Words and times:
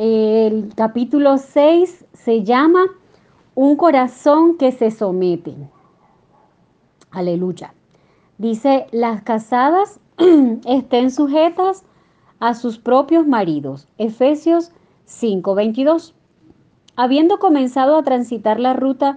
El 0.00 0.72
capítulo 0.76 1.38
6 1.38 2.06
se 2.12 2.44
llama 2.44 2.84
Un 3.56 3.74
corazón 3.74 4.56
que 4.56 4.70
se 4.70 4.92
somete. 4.92 5.56
Aleluya. 7.10 7.74
Dice, 8.38 8.86
las 8.92 9.22
casadas 9.22 9.98
estén 10.66 11.10
sujetas 11.10 11.82
a 12.38 12.54
sus 12.54 12.78
propios 12.78 13.26
maridos. 13.26 13.88
Efesios 13.98 14.70
5:22. 15.08 16.14
Habiendo 16.94 17.40
comenzado 17.40 17.96
a 17.96 18.04
transitar 18.04 18.60
la 18.60 18.74
ruta 18.74 19.16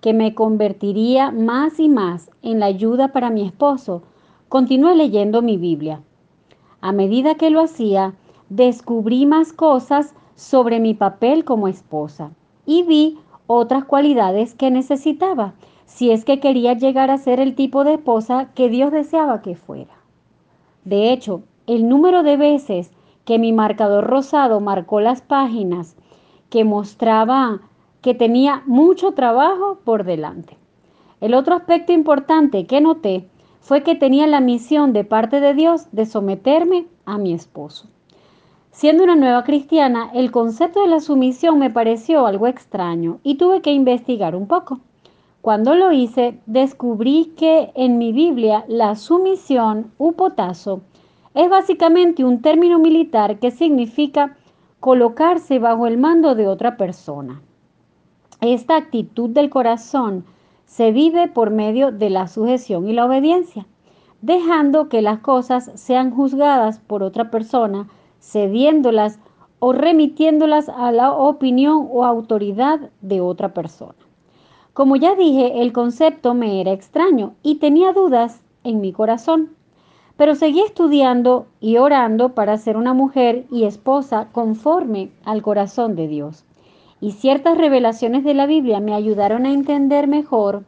que 0.00 0.14
me 0.14 0.36
convertiría 0.36 1.32
más 1.32 1.80
y 1.80 1.88
más 1.88 2.30
en 2.42 2.60
la 2.60 2.66
ayuda 2.66 3.08
para 3.08 3.30
mi 3.30 3.44
esposo, 3.44 4.04
continué 4.48 4.94
leyendo 4.94 5.42
mi 5.42 5.56
Biblia. 5.56 6.02
A 6.80 6.92
medida 6.92 7.34
que 7.34 7.50
lo 7.50 7.60
hacía, 7.60 8.14
descubrí 8.50 9.24
más 9.24 9.52
cosas 9.54 10.14
sobre 10.34 10.80
mi 10.80 10.92
papel 10.92 11.44
como 11.44 11.68
esposa 11.68 12.32
y 12.66 12.82
vi 12.82 13.18
otras 13.46 13.84
cualidades 13.84 14.54
que 14.54 14.70
necesitaba 14.70 15.54
si 15.86 16.10
es 16.10 16.24
que 16.24 16.40
quería 16.40 16.74
llegar 16.74 17.10
a 17.10 17.18
ser 17.18 17.40
el 17.40 17.54
tipo 17.54 17.84
de 17.84 17.94
esposa 17.94 18.50
que 18.54 18.68
Dios 18.68 18.92
deseaba 18.92 19.40
que 19.40 19.56
fuera. 19.56 19.94
De 20.84 21.12
hecho, 21.12 21.42
el 21.66 21.88
número 21.88 22.22
de 22.22 22.36
veces 22.36 22.90
que 23.24 23.38
mi 23.38 23.52
marcador 23.52 24.06
rosado 24.06 24.60
marcó 24.60 25.00
las 25.00 25.22
páginas 25.22 25.96
que 26.48 26.64
mostraba 26.64 27.60
que 28.02 28.14
tenía 28.14 28.62
mucho 28.66 29.12
trabajo 29.12 29.78
por 29.84 30.04
delante. 30.04 30.56
El 31.20 31.34
otro 31.34 31.54
aspecto 31.54 31.92
importante 31.92 32.66
que 32.66 32.80
noté 32.80 33.28
fue 33.60 33.82
que 33.82 33.94
tenía 33.94 34.26
la 34.26 34.40
misión 34.40 34.92
de 34.92 35.04
parte 35.04 35.40
de 35.40 35.54
Dios 35.54 35.86
de 35.92 36.06
someterme 36.06 36.86
a 37.04 37.18
mi 37.18 37.32
esposo. 37.32 37.88
Siendo 38.72 39.02
una 39.02 39.16
nueva 39.16 39.42
cristiana, 39.42 40.10
el 40.14 40.30
concepto 40.30 40.82
de 40.82 40.88
la 40.88 41.00
sumisión 41.00 41.58
me 41.58 41.70
pareció 41.70 42.26
algo 42.26 42.46
extraño 42.46 43.18
y 43.24 43.34
tuve 43.34 43.62
que 43.62 43.72
investigar 43.72 44.36
un 44.36 44.46
poco. 44.46 44.78
Cuando 45.42 45.74
lo 45.74 45.90
hice, 45.90 46.38
descubrí 46.46 47.32
que 47.36 47.72
en 47.74 47.98
mi 47.98 48.12
Biblia 48.12 48.64
la 48.68 48.94
sumisión, 48.94 49.90
upotazo, 49.98 50.82
es 51.34 51.50
básicamente 51.50 52.24
un 52.24 52.42
término 52.42 52.78
militar 52.78 53.38
que 53.40 53.50
significa 53.50 54.36
colocarse 54.78 55.58
bajo 55.58 55.86
el 55.86 55.98
mando 55.98 56.34
de 56.36 56.46
otra 56.46 56.76
persona. 56.76 57.42
Esta 58.40 58.76
actitud 58.76 59.30
del 59.30 59.50
corazón 59.50 60.24
se 60.64 60.92
vive 60.92 61.26
por 61.26 61.50
medio 61.50 61.90
de 61.90 62.08
la 62.08 62.28
sujeción 62.28 62.88
y 62.88 62.92
la 62.92 63.06
obediencia, 63.06 63.66
dejando 64.22 64.88
que 64.88 65.02
las 65.02 65.18
cosas 65.18 65.72
sean 65.74 66.12
juzgadas 66.12 66.78
por 66.78 67.02
otra 67.02 67.30
persona 67.30 67.88
cediéndolas 68.20 69.18
o 69.58 69.72
remitiéndolas 69.72 70.68
a 70.68 70.92
la 70.92 71.12
opinión 71.12 71.88
o 71.90 72.04
autoridad 72.04 72.90
de 73.00 73.20
otra 73.20 73.52
persona. 73.52 73.94
Como 74.72 74.96
ya 74.96 75.14
dije, 75.14 75.60
el 75.60 75.72
concepto 75.72 76.34
me 76.34 76.60
era 76.60 76.72
extraño 76.72 77.34
y 77.42 77.56
tenía 77.56 77.92
dudas 77.92 78.40
en 78.64 78.80
mi 78.80 78.92
corazón, 78.92 79.50
pero 80.16 80.34
seguí 80.34 80.60
estudiando 80.60 81.46
y 81.60 81.78
orando 81.78 82.34
para 82.34 82.56
ser 82.56 82.76
una 82.76 82.94
mujer 82.94 83.46
y 83.50 83.64
esposa 83.64 84.28
conforme 84.32 85.10
al 85.24 85.42
corazón 85.42 85.96
de 85.96 86.08
Dios. 86.08 86.44
Y 87.00 87.12
ciertas 87.12 87.56
revelaciones 87.56 88.24
de 88.24 88.34
la 88.34 88.46
Biblia 88.46 88.80
me 88.80 88.94
ayudaron 88.94 89.46
a 89.46 89.52
entender 89.52 90.06
mejor 90.06 90.64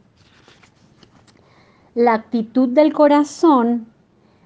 la 1.95 2.13
actitud 2.13 2.69
del 2.69 2.91
corazón 2.91 3.87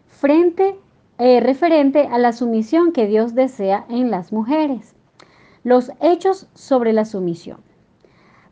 frente 0.07 0.75
eh, 1.19 1.39
referente 1.39 2.07
a 2.11 2.17
la 2.17 2.33
sumisión 2.33 2.91
que 2.91 3.07
Dios 3.07 3.33
desea 3.33 3.85
en 3.89 4.11
las 4.11 4.31
mujeres. 4.31 4.95
Los 5.63 5.91
hechos 5.99 6.47
sobre 6.53 6.93
la 6.93 7.05
sumisión. 7.05 7.59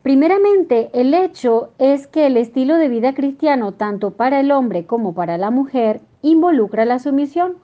Primeramente, 0.02 0.90
el 0.92 1.14
hecho 1.14 1.70
es 1.78 2.06
que 2.06 2.26
el 2.26 2.36
estilo 2.36 2.76
de 2.76 2.88
vida 2.88 3.14
cristiano, 3.14 3.72
tanto 3.72 4.12
para 4.12 4.40
el 4.40 4.52
hombre 4.52 4.86
como 4.86 5.14
para 5.14 5.36
la 5.38 5.50
mujer, 5.50 6.00
involucra 6.22 6.84
la 6.84 6.98
sumisión. 6.98 7.56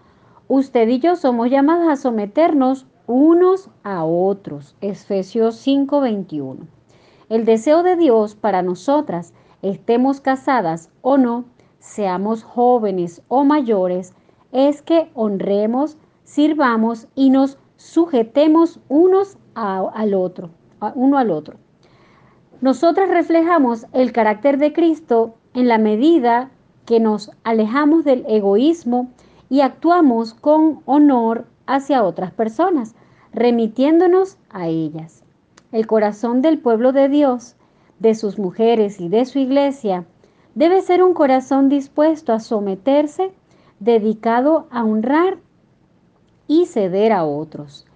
Usted 0.49 0.89
y 0.89 0.99
yo 0.99 1.17
somos 1.17 1.51
llamados 1.51 1.89
a 1.89 1.97
someternos 1.97 2.87
unos 3.07 3.71
a 3.85 4.05
otros. 4.05 4.77
Efesios 4.81 5.57
5:21. 5.57 6.67
El 7.29 7.45
deseo 7.45 7.83
de 7.83 7.97
Dios 7.97 8.35
para 8.35 8.63
nosotras, 8.63 9.33
estemos 9.63 10.21
casadas 10.21 10.91
o 11.01 11.19
no, 11.19 11.45
seamos 11.79 12.43
jóvenes 12.43 13.23
o 13.29 13.45
mayores, 13.45 14.15
es 14.53 14.83
que 14.83 15.11
honremos, 15.15 15.99
sirvamos 16.25 17.09
y 17.15 17.31
nos 17.31 17.59
sujetemos 17.77 18.79
unos 18.89 19.39
al 19.55 20.15
otro, 20.15 20.51
uno 20.95 21.19
al 21.19 21.31
otro. 21.31 21.57
Nosotras 22.61 23.09
reflejamos 23.09 23.87
el 23.93 24.13
carácter 24.13 24.59
de 24.59 24.73
Cristo 24.73 25.35
en 25.53 25.69
la 25.69 25.79
medida 25.79 26.51
que 26.87 27.01
nos 27.01 27.31
alejamos 27.43 28.05
del 28.05 28.25
egoísmo 28.29 29.11
y 29.49 29.61
actuamos 29.61 30.35
con 30.35 30.81
honor 30.87 31.47
hacia 31.67 32.05
otras 32.05 32.33
personas, 32.33 32.95
remitiéndonos 33.33 34.39
a 34.51 34.69
ellas. 34.69 35.25
El 35.73 35.87
corazón 35.87 36.43
del 36.43 36.59
pueblo 36.59 36.93
de 36.93 37.09
Dios, 37.09 37.57
de 37.99 38.15
sus 38.15 38.39
mujeres 38.39 39.01
y 39.01 39.09
de 39.09 39.25
su 39.25 39.39
iglesia, 39.39 40.05
debe 40.55 40.83
ser 40.83 41.03
un 41.03 41.15
corazón 41.15 41.69
dispuesto 41.69 42.33
a 42.33 42.41
someterse 42.41 43.33
dedicado 43.85 44.67
a 44.71 44.85
honrar 44.85 45.39
y 46.47 46.67
ceder 46.67 47.13
a 47.13 47.25
otros. 47.25 47.87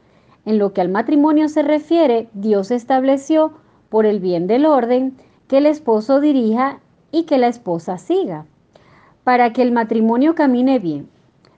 En 0.45 0.59
lo 0.59 0.73
que 0.73 0.81
al 0.81 0.89
matrimonio 0.89 1.49
se 1.49 1.63
refiere, 1.63 2.29
Dios 2.33 2.71
estableció, 2.71 3.53
por 3.89 4.05
el 4.05 4.19
bien 4.19 4.47
del 4.47 4.67
orden, 4.67 5.17
que 5.49 5.59
el 5.59 5.67
esposo 5.67 6.21
dirija 6.21 6.81
y 7.13 7.23
que 7.23 7.39
la 7.39 7.47
esposa 7.47 7.99
siga, 7.99 8.47
para 9.23 9.53
que 9.53 9.63
el 9.63 9.73
matrimonio 9.73 10.35
camine 10.35 10.79
bien. 10.79 11.09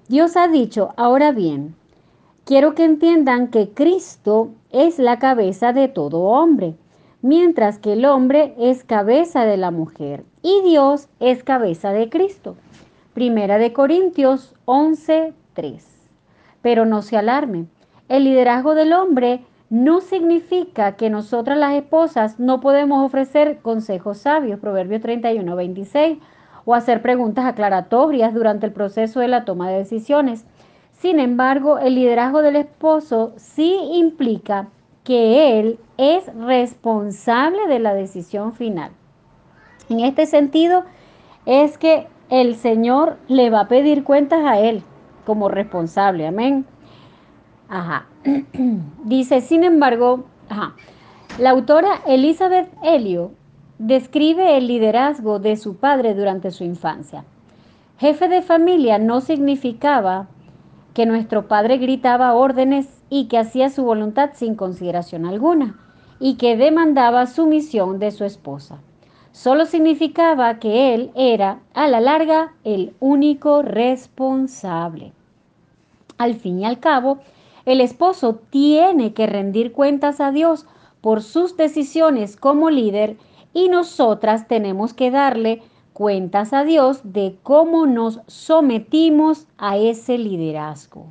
Dios 0.09 0.37
ha 0.37 0.49
dicho, 0.49 0.93
ahora 0.97 1.33
bien, 1.33 1.75
quiero 2.45 2.75
que 2.75 2.85
entiendan 2.85 3.49
que 3.49 3.71
Cristo 3.71 4.51
es 4.71 4.99
la 4.99 5.19
cabeza 5.19 5.73
de 5.73 5.89
todo 5.89 6.21
hombre, 6.21 6.77
mientras 7.23 7.79
que 7.79 7.95
el 7.95 8.05
hombre 8.05 8.55
es 8.59 8.85
cabeza 8.85 9.45
de 9.45 9.57
la 9.57 9.71
mujer 9.71 10.25
y 10.43 10.63
Dios 10.63 11.09
es 11.19 11.43
cabeza 11.43 11.93
de 11.93 12.09
Cristo. 12.09 12.57
Primera 13.19 13.59
de 13.59 13.73
Corintios 13.73 14.55
11:3. 14.65 15.83
Pero 16.63 16.87
no 16.87 17.03
se 17.03 17.17
alarme. 17.17 17.67
El 18.09 18.23
liderazgo 18.23 18.77
del 18.77 18.93
hombre 18.93 19.45
no 19.71 20.01
significa 20.01 20.95
que 20.95 21.11
nosotras 21.11 21.59
las 21.59 21.75
esposas 21.75 22.39
no 22.39 22.61
podemos 22.61 23.05
ofrecer 23.05 23.59
consejos 23.59 24.19
sabios, 24.19 24.61
Proverbios 24.61 25.03
31:26, 25.03 26.21
o 26.65 26.77
hacer 26.77 27.03
preguntas 27.03 27.45
aclaratorias 27.45 28.33
durante 28.35 28.67
el 28.67 28.73
proceso 28.73 29.19
de 29.19 29.27
la 29.27 29.45
toma 29.45 29.69
de 29.69 29.79
decisiones. 29.79 30.45
Sin 30.93 31.19
embargo, 31.19 31.79
el 31.81 31.97
liderazgo 31.97 32.41
del 32.41 32.55
esposo 32.55 33.33
sí 33.35 33.81
implica 33.95 34.69
que 35.03 35.59
él 35.59 35.81
es 35.97 36.33
responsable 36.37 37.67
de 37.67 37.81
la 37.81 37.95
decisión 37.95 38.53
final. 38.53 38.93
En 39.89 39.99
este 39.99 40.27
sentido, 40.27 40.85
es 41.47 41.79
que 41.79 42.07
el 42.31 42.57
Señor 42.57 43.17
le 43.29 43.51
va 43.51 43.61
a 43.61 43.69
pedir 43.69 44.05
cuentas 44.05 44.45
a 44.45 44.59
él 44.59 44.83
como 45.25 45.49
responsable. 45.49 46.27
Amén. 46.27 46.67
Ajá. 47.69 48.07
Dice, 49.05 49.41
sin 49.41 49.65
embargo. 49.65 50.25
La 51.39 51.51
autora 51.51 52.01
Elizabeth 52.07 52.69
Elio 52.83 53.33
describe 53.79 54.57
el 54.57 54.67
liderazgo 54.67 55.39
de 55.39 55.57
su 55.57 55.77
padre 55.77 56.15
durante 56.15 56.51
su 56.51 56.65
infancia. 56.65 57.25
Jefe 57.99 58.29
de 58.29 58.43
familia 58.43 58.99
no 58.99 59.21
significaba 59.21 60.27
que 60.95 61.07
nuestro 61.07 61.47
padre 61.47 61.77
gritaba 61.77 62.35
órdenes 62.35 62.89
y 63.11 63.29
que 63.29 63.39
hacía 63.39 63.71
su 63.71 63.85
voluntad 63.85 64.31
sin 64.35 64.55
consideración 64.57 65.27
alguna 65.27 65.79
y 66.19 66.37
que 66.37 66.57
demandaba 66.57 67.27
sumisión 67.27 67.99
de 67.99 68.11
su 68.11 68.25
esposa 68.25 68.81
solo 69.33 69.67
significaba 69.67 70.59
que 70.59 70.95
él 70.95 71.11
era, 71.15 71.61
a 71.75 71.89
la 71.89 72.01
larga, 72.01 72.55
el 72.65 72.95
único 73.01 73.63
responsable. 73.63 75.13
Al 76.17 76.35
fin 76.35 76.61
y 76.61 76.65
al 76.65 76.81
cabo, 76.81 77.19
el 77.65 77.81
esposo 77.81 78.41
tiene 78.51 79.13
que 79.13 79.27
rendir 79.27 79.73
cuentas 79.73 80.21
a 80.21 80.33
Dios 80.33 80.67
por 81.01 81.23
sus 81.23 81.57
decisiones 81.57 82.37
como 82.37 82.71
líder 82.71 83.17
y 83.53 83.69
nosotras 83.69 84.49
tenemos 84.49 84.95
que 84.95 85.11
darle 85.11 85.63
cuentas 85.93 86.53
a 86.53 86.65
Dios 86.65 87.01
de 87.03 87.37
cómo 87.43 87.87
nos 87.87 88.21
sometimos 88.27 89.47
a 89.59 89.77
ese 89.77 90.17
liderazgo. 90.17 91.07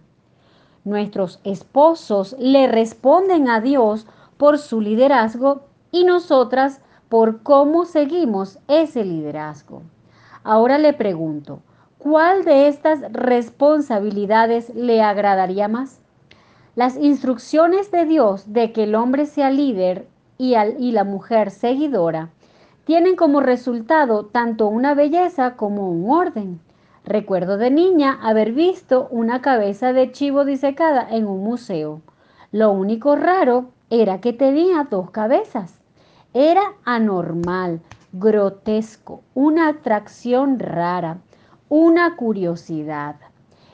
Nuestros 0.84 1.40
esposos 1.44 2.36
le 2.40 2.68
responden 2.68 3.50
a 3.50 3.60
Dios 3.60 4.08
por 4.38 4.58
su 4.58 4.80
liderazgo 4.80 5.64
y 5.92 6.06
nosotras 6.06 6.80
por 7.10 7.42
cómo 7.42 7.86
seguimos 7.86 8.60
ese 8.68 9.06
liderazgo. 9.06 9.84
Ahora 10.44 10.78
le 10.78 10.94
pregunto, 10.94 11.60
¿cuál 11.98 12.44
de 12.44 12.68
estas 12.68 13.02
responsabilidades 13.12 14.74
le 14.76 15.02
agradaría 15.02 15.68
más? 15.68 16.00
Las 16.76 16.98
instrucciones 16.98 17.92
de 17.92 18.06
Dios 18.06 18.54
de 18.54 18.72
que 18.72 18.84
el 18.84 18.96
hombre 18.96 19.26
sea 19.26 19.50
líder 19.50 20.08
y, 20.38 20.56
y 20.56 20.92
la 20.92 21.04
mujer 21.04 21.52
seguidora 21.52 22.30
tienen 22.86 23.16
como 23.16 23.42
resultado 23.42 24.26
tanto 24.26 24.68
una 24.68 24.94
belleza 24.94 25.56
como 25.56 25.90
un 25.90 26.10
orden. 26.10 26.62
Recuerdo 27.04 27.58
de 27.58 27.72
niña 27.72 28.20
haber 28.22 28.52
visto 28.52 29.08
una 29.12 29.42
cabeza 29.42 29.92
de 29.92 30.12
chivo 30.12 30.46
disecada 30.46 31.08
en 31.10 31.28
un 31.28 31.44
museo. 31.44 32.02
Lo 32.52 32.72
único 32.72 33.16
raro 33.16 33.72
era 33.90 34.22
que 34.22 34.34
tenía 34.34 34.88
dos 34.90 35.12
cabezas. 35.12 35.82
Era 36.40 36.76
anormal, 36.86 37.82
grotesco, 38.14 39.24
una 39.34 39.70
atracción 39.70 40.60
rara, 40.60 41.18
una 41.68 42.16
curiosidad. 42.16 43.16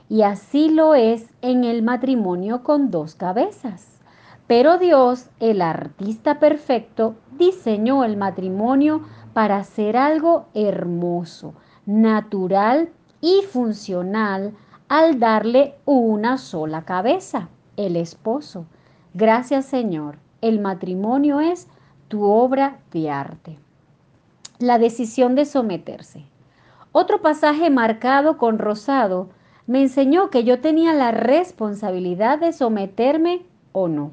Y 0.07 0.21
así 0.21 0.69
lo 0.69 0.95
es 0.95 1.27
en 1.41 1.65
el 1.65 1.83
matrimonio 1.83 2.63
con 2.63 2.89
dos 2.89 3.15
cabezas. 3.15 3.99
Pero 4.47 4.77
Dios, 4.77 5.29
el 5.41 5.61
artista 5.61 6.39
perfecto, 6.39 7.15
diseñó 7.37 8.05
el 8.05 8.15
matrimonio 8.15 9.01
para 9.33 9.57
hacer 9.57 9.97
algo 9.97 10.45
hermoso, 10.53 11.55
natural 11.85 12.91
y 13.19 13.41
funcional 13.41 14.53
al 14.87 15.19
darle 15.19 15.75
una 15.83 16.37
sola 16.37 16.85
cabeza, 16.85 17.49
el 17.75 17.97
esposo. 17.97 18.65
Gracias 19.13 19.65
Señor, 19.65 20.17
el 20.39 20.61
matrimonio 20.61 21.41
es 21.41 21.67
tu 22.13 22.25
obra 22.25 22.77
de 22.91 23.09
arte. 23.09 23.57
La 24.59 24.77
decisión 24.77 25.33
de 25.33 25.45
someterse. 25.45 26.23
Otro 26.91 27.23
pasaje 27.23 27.71
marcado 27.71 28.37
con 28.37 28.59
rosado 28.59 29.29
me 29.65 29.81
enseñó 29.81 30.29
que 30.29 30.43
yo 30.43 30.61
tenía 30.61 30.93
la 30.93 31.09
responsabilidad 31.09 32.37
de 32.37 32.53
someterme 32.53 33.41
o 33.71 33.87
no. 33.87 34.11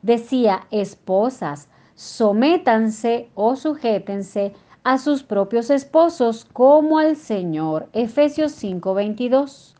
Decía, 0.00 0.66
esposas, 0.70 1.68
sométanse 1.94 3.28
o 3.34 3.54
sujétense 3.54 4.54
a 4.82 4.96
sus 4.96 5.22
propios 5.22 5.68
esposos 5.68 6.46
como 6.50 6.98
al 6.98 7.16
Señor. 7.16 7.90
Efesios 7.92 8.52
5:22. 8.52 9.74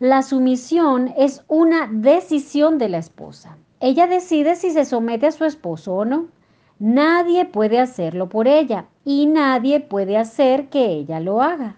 La 0.00 0.22
sumisión 0.24 1.14
es 1.16 1.44
una 1.46 1.88
decisión 1.88 2.78
de 2.78 2.88
la 2.88 2.98
esposa. 2.98 3.56
Ella 3.78 4.08
decide 4.08 4.56
si 4.56 4.72
se 4.72 4.84
somete 4.84 5.28
a 5.28 5.30
su 5.30 5.44
esposo 5.44 5.94
o 5.94 6.04
no. 6.04 6.36
Nadie 6.78 7.44
puede 7.44 7.80
hacerlo 7.80 8.28
por 8.28 8.46
ella 8.46 8.86
y 9.04 9.26
nadie 9.26 9.80
puede 9.80 10.16
hacer 10.16 10.68
que 10.68 10.86
ella 10.86 11.18
lo 11.18 11.42
haga. 11.42 11.74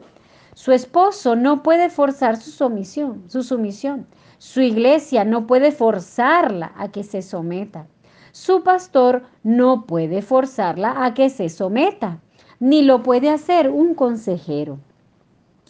Su 0.55 0.73
esposo 0.73 1.37
no 1.37 1.62
puede 1.62 1.88
forzar 1.88 2.37
su 2.37 2.50
sumisión, 2.50 3.25
su 3.29 3.43
sumisión. 3.43 4.06
Su 4.37 4.61
iglesia 4.61 5.25
no 5.25 5.47
puede 5.47 5.73
forzarla 5.73 6.73
a 6.76 6.88
que 6.88 7.02
se 7.02 7.23
someta. 7.23 7.87
Su 8.32 8.62
pastor 8.62 9.25
no 9.43 9.87
puede 9.87 10.23
forzarla 10.23 11.05
a 11.05 11.14
que 11.14 11.31
se 11.31 11.49
someta, 11.49 12.20
ni 12.58 12.82
lo 12.82 13.02
puede 13.02 13.31
hacer 13.31 13.70
un 13.70 13.94
consejero. 13.94 14.79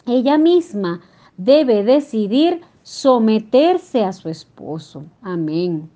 Ella 0.05 0.37
misma 0.37 1.01
debe 1.37 1.83
decidir 1.83 2.61
someterse 2.83 4.03
a 4.03 4.13
su 4.13 4.29
esposo. 4.29 5.05
Amén. 5.21 5.89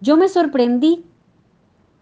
Yo 0.00 0.16
me 0.16 0.28
sorprendí 0.28 1.04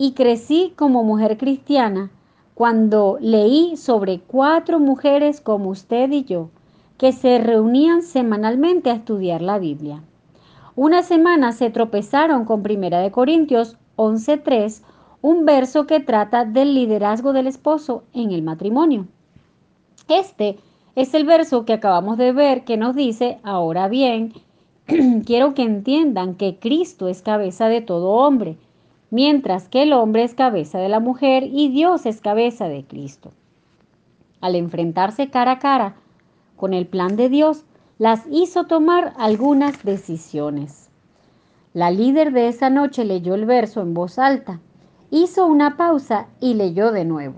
y 0.02 0.12
crecí 0.12 0.72
como 0.76 1.04
mujer 1.04 1.36
cristiana 1.36 2.10
cuando 2.54 3.18
leí 3.20 3.76
sobre 3.76 4.20
cuatro 4.20 4.80
mujeres 4.80 5.42
como 5.42 5.68
usted 5.68 6.10
y 6.10 6.24
yo 6.24 6.48
que 6.96 7.12
se 7.12 7.38
reunían 7.38 8.00
semanalmente 8.00 8.88
a 8.88 8.94
estudiar 8.94 9.42
la 9.42 9.58
Biblia. 9.58 10.02
Una 10.74 11.02
semana 11.02 11.52
se 11.52 11.68
tropezaron 11.68 12.46
con 12.46 12.62
Primera 12.62 13.00
de 13.00 13.10
Corintios 13.10 13.76
11:3, 13.96 14.82
un 15.20 15.44
verso 15.44 15.86
que 15.86 16.00
trata 16.00 16.46
del 16.46 16.74
liderazgo 16.74 17.34
del 17.34 17.46
esposo 17.46 18.04
en 18.14 18.30
el 18.30 18.40
matrimonio. 18.40 19.06
Este 20.08 20.56
es 20.94 21.12
el 21.12 21.26
verso 21.26 21.66
que 21.66 21.74
acabamos 21.74 22.16
de 22.16 22.32
ver 22.32 22.64
que 22.64 22.78
nos 22.78 22.94
dice, 22.94 23.38
ahora 23.42 23.86
bien, 23.88 24.32
quiero 25.26 25.52
que 25.52 25.62
entiendan 25.62 26.36
que 26.36 26.58
Cristo 26.58 27.06
es 27.06 27.20
cabeza 27.20 27.68
de 27.68 27.82
todo 27.82 28.12
hombre 28.12 28.56
mientras 29.10 29.68
que 29.68 29.82
el 29.82 29.92
hombre 29.92 30.24
es 30.24 30.34
cabeza 30.34 30.78
de 30.78 30.88
la 30.88 31.00
mujer 31.00 31.44
y 31.44 31.68
Dios 31.68 32.06
es 32.06 32.20
cabeza 32.20 32.68
de 32.68 32.84
Cristo. 32.84 33.32
Al 34.40 34.54
enfrentarse 34.54 35.28
cara 35.30 35.52
a 35.52 35.58
cara 35.58 35.96
con 36.56 36.74
el 36.74 36.86
plan 36.86 37.16
de 37.16 37.28
Dios, 37.28 37.64
las 37.98 38.24
hizo 38.30 38.64
tomar 38.64 39.12
algunas 39.18 39.82
decisiones. 39.84 40.88
La 41.72 41.90
líder 41.90 42.32
de 42.32 42.48
esa 42.48 42.70
noche 42.70 43.04
leyó 43.04 43.34
el 43.34 43.46
verso 43.46 43.80
en 43.82 43.94
voz 43.94 44.18
alta, 44.18 44.60
hizo 45.10 45.46
una 45.46 45.76
pausa 45.76 46.28
y 46.40 46.54
leyó 46.54 46.92
de 46.92 47.04
nuevo. 47.04 47.36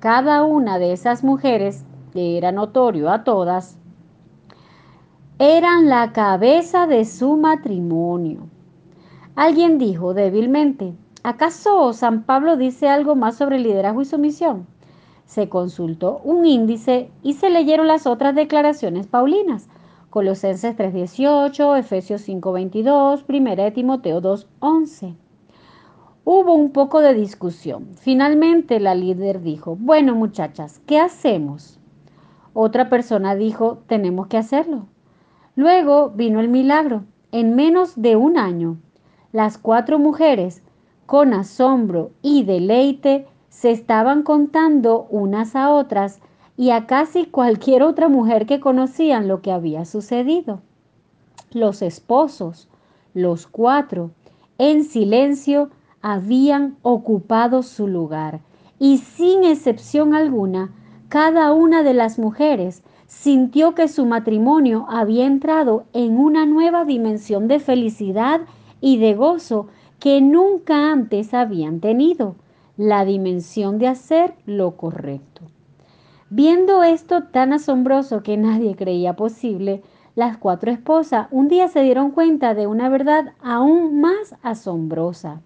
Cada 0.00 0.42
una 0.44 0.78
de 0.78 0.92
esas 0.92 1.22
mujeres, 1.22 1.84
que 2.12 2.36
era 2.38 2.52
notorio 2.52 3.10
a 3.10 3.22
todas, 3.24 3.78
eran 5.38 5.88
la 5.88 6.12
cabeza 6.12 6.86
de 6.86 7.04
su 7.04 7.36
matrimonio. 7.36 8.48
Alguien 9.36 9.78
dijo 9.78 10.12
débilmente, 10.12 10.94
¿Acaso 11.22 11.92
San 11.92 12.22
Pablo 12.22 12.56
dice 12.56 12.88
algo 12.88 13.14
más 13.14 13.36
sobre 13.36 13.58
liderazgo 13.58 14.00
y 14.00 14.06
sumisión? 14.06 14.66
Se 15.26 15.50
consultó 15.50 16.18
un 16.24 16.46
índice 16.46 17.10
y 17.22 17.34
se 17.34 17.50
leyeron 17.50 17.86
las 17.86 18.06
otras 18.06 18.34
declaraciones 18.34 19.06
paulinas. 19.06 19.68
Colosenses 20.08 20.74
3:18, 20.76 21.76
Efesios 21.76 22.22
5:22, 22.26 23.24
1 23.28 23.56
de 23.64 23.70
Timoteo 23.70 24.22
2:11. 24.22 25.14
Hubo 26.24 26.54
un 26.54 26.70
poco 26.72 27.00
de 27.00 27.12
discusión. 27.12 27.88
Finalmente 27.96 28.80
la 28.80 28.94
líder 28.94 29.42
dijo, 29.42 29.76
bueno 29.78 30.14
muchachas, 30.14 30.80
¿qué 30.86 30.98
hacemos? 30.98 31.78
Otra 32.54 32.88
persona 32.88 33.34
dijo, 33.34 33.82
tenemos 33.86 34.28
que 34.28 34.38
hacerlo. 34.38 34.86
Luego 35.54 36.08
vino 36.10 36.40
el 36.40 36.48
milagro. 36.48 37.04
En 37.30 37.54
menos 37.56 38.00
de 38.00 38.16
un 38.16 38.38
año, 38.38 38.78
las 39.32 39.58
cuatro 39.58 39.98
mujeres 39.98 40.62
con 41.10 41.34
asombro 41.34 42.12
y 42.22 42.44
deleite 42.44 43.26
se 43.48 43.72
estaban 43.72 44.22
contando 44.22 45.08
unas 45.10 45.56
a 45.56 45.70
otras 45.74 46.20
y 46.56 46.70
a 46.70 46.86
casi 46.86 47.24
cualquier 47.26 47.82
otra 47.82 48.08
mujer 48.08 48.46
que 48.46 48.60
conocían 48.60 49.26
lo 49.26 49.42
que 49.42 49.50
había 49.50 49.84
sucedido. 49.86 50.60
Los 51.50 51.82
esposos, 51.82 52.68
los 53.12 53.48
cuatro, 53.48 54.12
en 54.58 54.84
silencio, 54.84 55.70
habían 56.00 56.76
ocupado 56.82 57.64
su 57.64 57.88
lugar 57.88 58.38
y 58.78 58.98
sin 58.98 59.42
excepción 59.42 60.14
alguna, 60.14 60.70
cada 61.08 61.52
una 61.52 61.82
de 61.82 61.94
las 61.94 62.20
mujeres 62.20 62.84
sintió 63.08 63.74
que 63.74 63.88
su 63.88 64.06
matrimonio 64.06 64.86
había 64.88 65.26
entrado 65.26 65.86
en 65.92 66.20
una 66.20 66.46
nueva 66.46 66.84
dimensión 66.84 67.48
de 67.48 67.58
felicidad 67.58 68.42
y 68.80 68.98
de 68.98 69.14
gozo 69.14 69.66
que 70.00 70.22
nunca 70.22 70.90
antes 70.90 71.34
habían 71.34 71.80
tenido, 71.80 72.34
la 72.78 73.04
dimensión 73.04 73.78
de 73.78 73.86
hacer 73.86 74.34
lo 74.46 74.78
correcto. 74.78 75.42
Viendo 76.30 76.82
esto 76.82 77.24
tan 77.24 77.52
asombroso 77.52 78.22
que 78.22 78.38
nadie 78.38 78.74
creía 78.76 79.14
posible, 79.14 79.82
las 80.14 80.38
cuatro 80.38 80.70
esposas 80.70 81.28
un 81.30 81.48
día 81.48 81.68
se 81.68 81.82
dieron 81.82 82.12
cuenta 82.12 82.54
de 82.54 82.66
una 82.66 82.88
verdad 82.88 83.34
aún 83.42 84.00
más 84.00 84.34
asombrosa. 84.42 85.42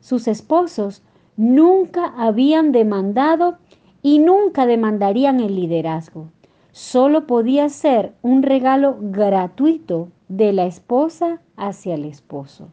Sus 0.00 0.26
esposos 0.26 1.02
nunca 1.36 2.12
habían 2.16 2.72
demandado 2.72 3.58
y 4.02 4.18
nunca 4.18 4.66
demandarían 4.66 5.38
el 5.38 5.54
liderazgo. 5.54 6.30
Solo 6.72 7.28
podía 7.28 7.68
ser 7.68 8.14
un 8.22 8.42
regalo 8.42 8.96
gratuito 9.00 10.08
de 10.28 10.52
la 10.52 10.66
esposa 10.66 11.40
hacia 11.56 11.94
el 11.94 12.04
esposo. 12.04 12.70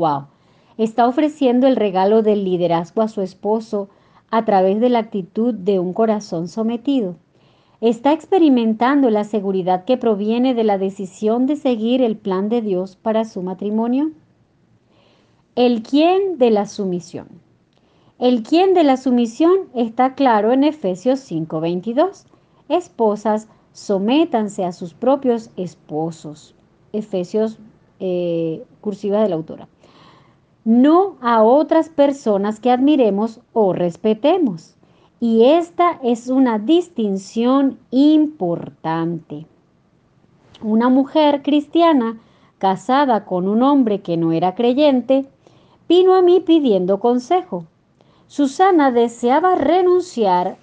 Wow. 0.00 0.28
Está 0.78 1.06
ofreciendo 1.06 1.66
el 1.66 1.76
regalo 1.76 2.22
del 2.22 2.42
liderazgo 2.42 3.02
a 3.02 3.08
su 3.08 3.20
esposo 3.20 3.90
a 4.30 4.46
través 4.46 4.80
de 4.80 4.88
la 4.88 5.00
actitud 5.00 5.52
de 5.52 5.78
un 5.78 5.92
corazón 5.92 6.48
sometido. 6.48 7.16
Está 7.82 8.14
experimentando 8.14 9.10
la 9.10 9.24
seguridad 9.24 9.84
que 9.84 9.98
proviene 9.98 10.54
de 10.54 10.64
la 10.64 10.78
decisión 10.78 11.46
de 11.46 11.56
seguir 11.56 12.00
el 12.00 12.16
plan 12.16 12.48
de 12.48 12.62
Dios 12.62 12.96
para 12.96 13.26
su 13.26 13.42
matrimonio. 13.42 14.12
El 15.54 15.82
quién 15.82 16.38
de 16.38 16.50
la 16.50 16.64
sumisión. 16.64 17.28
El 18.18 18.42
quién 18.42 18.72
de 18.72 18.84
la 18.84 18.96
sumisión 18.96 19.52
está 19.74 20.14
claro 20.14 20.50
en 20.50 20.64
Efesios 20.64 21.20
5:22. 21.20 22.24
Esposas, 22.70 23.48
sométanse 23.74 24.64
a 24.64 24.72
sus 24.72 24.94
propios 24.94 25.50
esposos. 25.58 26.54
Efesios 26.94 27.58
eh, 27.98 28.64
cursiva 28.80 29.22
de 29.22 29.28
la 29.28 29.34
autora 29.36 29.68
no 30.64 31.16
a 31.20 31.42
otras 31.42 31.88
personas 31.88 32.60
que 32.60 32.70
admiremos 32.70 33.40
o 33.52 33.72
respetemos. 33.72 34.76
Y 35.20 35.44
esta 35.44 35.98
es 36.02 36.28
una 36.28 36.58
distinción 36.58 37.78
importante. 37.90 39.46
Una 40.62 40.88
mujer 40.88 41.42
cristiana 41.42 42.18
casada 42.58 43.24
con 43.24 43.48
un 43.48 43.62
hombre 43.62 44.02
que 44.02 44.16
no 44.16 44.32
era 44.32 44.54
creyente, 44.54 45.26
vino 45.88 46.14
a 46.14 46.22
mí 46.22 46.40
pidiendo 46.40 47.00
consejo. 47.00 47.64
Susana 48.28 48.92
deseaba 48.92 49.56
renunciar 49.56 50.58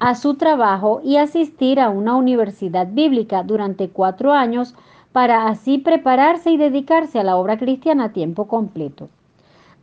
a 0.00 0.14
su 0.14 0.34
trabajo 0.34 1.00
y 1.02 1.16
asistir 1.16 1.80
a 1.80 1.90
una 1.90 2.16
universidad 2.16 2.88
bíblica 2.90 3.42
durante 3.44 3.88
cuatro 3.88 4.32
años 4.32 4.74
para 5.12 5.48
así 5.48 5.78
prepararse 5.78 6.50
y 6.50 6.56
dedicarse 6.56 7.20
a 7.20 7.24
la 7.24 7.36
obra 7.36 7.58
cristiana 7.58 8.04
a 8.04 8.12
tiempo 8.12 8.48
completo. 8.48 9.08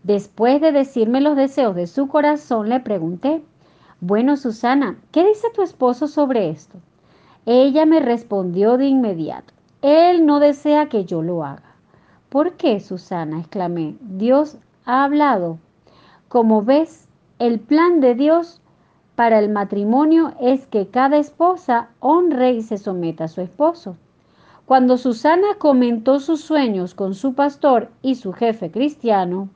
Después 0.03 0.61
de 0.61 0.71
decirme 0.71 1.21
los 1.21 1.35
deseos 1.35 1.75
de 1.75 1.87
su 1.87 2.07
corazón, 2.07 2.69
le 2.69 2.79
pregunté, 2.79 3.43
bueno, 4.01 4.37
Susana, 4.37 4.97
¿qué 5.11 5.27
dice 5.27 5.47
tu 5.53 5.61
esposo 5.61 6.07
sobre 6.07 6.49
esto? 6.49 6.77
Ella 7.45 7.85
me 7.85 7.99
respondió 7.99 8.77
de 8.77 8.87
inmediato, 8.87 9.53
él 9.81 10.25
no 10.25 10.39
desea 10.39 10.87
que 10.87 11.05
yo 11.05 11.21
lo 11.21 11.43
haga. 11.43 11.75
¿Por 12.29 12.53
qué, 12.53 12.79
Susana? 12.79 13.39
exclamé. 13.39 13.95
Dios 14.01 14.57
ha 14.85 15.03
hablado. 15.03 15.57
Como 16.27 16.63
ves, 16.63 17.07
el 17.39 17.59
plan 17.59 18.01
de 18.01 18.13
Dios 18.13 18.61
para 19.15 19.39
el 19.39 19.49
matrimonio 19.49 20.33
es 20.39 20.67
que 20.67 20.87
cada 20.87 21.17
esposa 21.17 21.89
honre 21.99 22.53
y 22.53 22.61
se 22.61 22.77
someta 22.77 23.25
a 23.25 23.27
su 23.29 23.41
esposo. 23.41 23.97
Cuando 24.69 24.99
Susana 24.99 25.55
comentó 25.57 26.19
sus 26.19 26.41
sueños 26.41 26.93
con 26.93 27.15
su 27.15 27.33
pastor 27.33 27.89
y 28.03 28.13
su 28.13 28.33
jefe 28.33 28.69
cristiano, 28.69 29.49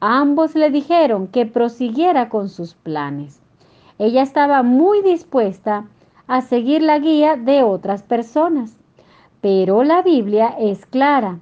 ambos 0.00 0.54
le 0.54 0.68
dijeron 0.68 1.28
que 1.28 1.46
prosiguiera 1.46 2.28
con 2.28 2.50
sus 2.50 2.74
planes. 2.74 3.40
Ella 3.98 4.20
estaba 4.20 4.62
muy 4.62 5.00
dispuesta 5.00 5.86
a 6.26 6.42
seguir 6.42 6.82
la 6.82 6.98
guía 6.98 7.36
de 7.36 7.62
otras 7.62 8.02
personas, 8.02 8.76
pero 9.40 9.82
la 9.82 10.02
Biblia 10.02 10.54
es 10.58 10.84
clara. 10.84 11.38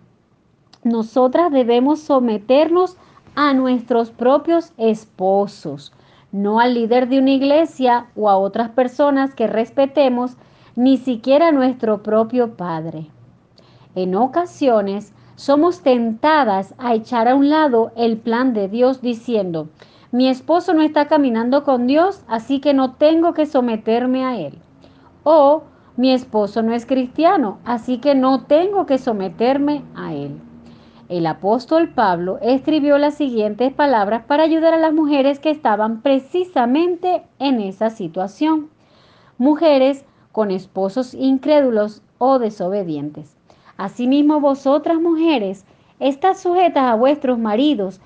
Nosotras 0.84 1.50
debemos 1.50 1.98
someternos 1.98 2.96
a 3.34 3.52
nuestros 3.52 4.12
propios 4.12 4.72
esposos, 4.76 5.92
no 6.30 6.60
al 6.60 6.74
líder 6.74 7.08
de 7.08 7.18
una 7.18 7.32
iglesia 7.32 8.06
o 8.14 8.30
a 8.30 8.36
otras 8.36 8.70
personas 8.70 9.34
que 9.34 9.48
respetemos, 9.48 10.36
ni 10.78 10.96
siquiera 10.96 11.50
nuestro 11.50 12.04
propio 12.04 12.56
Padre. 12.56 13.08
En 13.96 14.14
ocasiones 14.14 15.12
somos 15.34 15.80
tentadas 15.80 16.72
a 16.78 16.94
echar 16.94 17.26
a 17.26 17.34
un 17.34 17.50
lado 17.50 17.90
el 17.96 18.16
plan 18.16 18.54
de 18.54 18.68
Dios 18.68 19.02
diciendo, 19.02 19.70
mi 20.12 20.28
esposo 20.28 20.74
no 20.74 20.82
está 20.82 21.08
caminando 21.08 21.64
con 21.64 21.88
Dios, 21.88 22.22
así 22.28 22.60
que 22.60 22.74
no 22.74 22.92
tengo 22.92 23.34
que 23.34 23.46
someterme 23.46 24.24
a 24.24 24.38
él. 24.38 24.56
O 25.24 25.64
mi 25.96 26.12
esposo 26.12 26.62
no 26.62 26.72
es 26.72 26.86
cristiano, 26.86 27.58
así 27.64 27.98
que 27.98 28.14
no 28.14 28.44
tengo 28.44 28.86
que 28.86 28.98
someterme 28.98 29.82
a 29.96 30.14
él. 30.14 30.40
El 31.08 31.26
apóstol 31.26 31.88
Pablo 31.88 32.38
escribió 32.40 32.98
las 32.98 33.14
siguientes 33.14 33.72
palabras 33.72 34.22
para 34.28 34.44
ayudar 34.44 34.74
a 34.74 34.78
las 34.78 34.92
mujeres 34.92 35.40
que 35.40 35.50
estaban 35.50 36.02
precisamente 36.02 37.24
en 37.40 37.60
esa 37.60 37.90
situación. 37.90 38.68
Mujeres 39.38 40.04
con 40.38 40.52
esposos 40.52 41.14
incrédulos 41.14 42.00
o 42.18 42.38
desobedientes. 42.38 43.36
Asimismo, 43.76 44.38
vosotras 44.38 45.00
mujeres, 45.00 45.64
estad 45.98 46.36
sujetas 46.36 46.84
a 46.84 46.94
vuestros 46.94 47.40
maridos, 47.40 48.00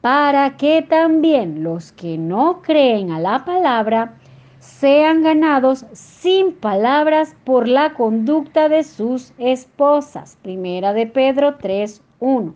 para 0.00 0.56
que 0.56 0.82
también 0.82 1.62
los 1.62 1.92
que 1.92 2.18
no 2.18 2.60
creen 2.60 3.12
a 3.12 3.20
la 3.20 3.44
palabra 3.44 4.16
sean 4.58 5.22
ganados 5.22 5.86
sin 5.92 6.54
palabras 6.54 7.36
por 7.44 7.68
la 7.68 7.94
conducta 7.94 8.68
de 8.68 8.82
sus 8.82 9.32
esposas. 9.38 10.38
Primera 10.42 10.92
de 10.92 11.06
Pedro 11.06 11.54
3, 11.54 12.02
1. 12.18 12.52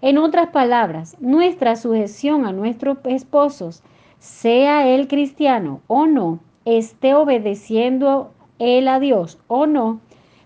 En 0.00 0.18
otras 0.18 0.48
palabras, 0.48 1.16
nuestra 1.20 1.76
sujeción 1.76 2.44
a 2.44 2.50
nuestros 2.50 2.98
esposos, 3.04 3.84
sea 4.18 4.88
él 4.88 5.06
cristiano 5.06 5.82
o 5.86 6.06
no, 6.06 6.40
esté 6.64 7.14
obedeciendo 7.14 8.32
él 8.58 8.88
a 8.88 9.00
Dios 9.00 9.38
o 9.48 9.66
no, 9.66 10.00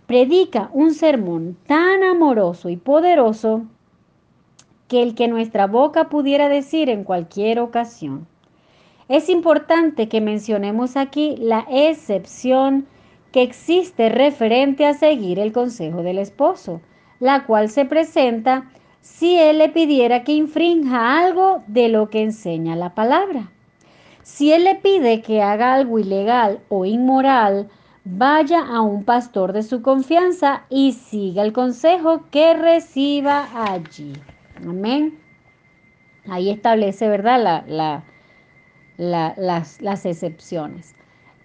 predica 0.07 0.71
un 0.73 0.95
sermón 0.95 1.57
tan 1.67 2.03
amoroso 2.03 2.69
y 2.69 2.77
poderoso 2.77 3.63
que 4.89 5.03
el 5.03 5.15
que 5.15 5.29
nuestra 5.29 5.67
boca 5.67 6.09
pudiera 6.09 6.49
decir 6.49 6.91
en 6.91 7.05
cualquier 7.05 7.61
ocasión. 7.61 8.27
Es 9.09 9.29
importante 9.29 10.09
que 10.09 10.21
mencionemos 10.21 10.97
aquí 10.97 11.37
la 11.39 11.67
excepción 11.71 12.87
que 13.33 13.43
existe 13.43 14.09
referente 14.09 14.87
a 14.87 14.95
seguir 14.95 15.39
el 15.39 15.53
consejo 15.53 16.03
del 16.03 16.19
esposo 16.19 16.81
la 17.21 17.45
cual 17.45 17.69
se 17.69 17.85
presenta 17.85 18.69
si 19.03 19.39
él 19.39 19.59
le 19.59 19.69
pidiera 19.69 20.25
que 20.25 20.33
infrinja 20.33 21.21
algo 21.21 21.63
de 21.69 21.89
lo 21.89 22.11
que 22.11 22.23
enseña 22.23 22.75
la 22.75 22.95
palabra. 22.95 23.53
Si 24.23 24.53
él 24.53 24.65
le 24.65 24.75
pide 24.75 25.23
que 25.23 25.43
haga 25.43 25.75
algo 25.75 25.99
ilegal 25.99 26.61
o 26.69 26.85
inmoral, 26.85 27.69
vaya 28.05 28.61
a 28.67 28.81
un 28.81 29.05
pastor 29.05 29.53
de 29.53 29.63
su 29.63 29.83
confianza 29.83 30.65
y 30.69 30.93
siga 30.93 31.43
el 31.43 31.53
consejo 31.53 32.25
que 32.31 32.55
reciba 32.55 33.49
allí. 33.55 34.13
Amén. 34.57 35.19
Ahí 36.29 36.51
establece, 36.51 37.09
¿verdad? 37.09 37.65
La, 37.67 38.05
las, 38.97 39.81
las, 39.81 40.07
excepciones. 40.07 40.95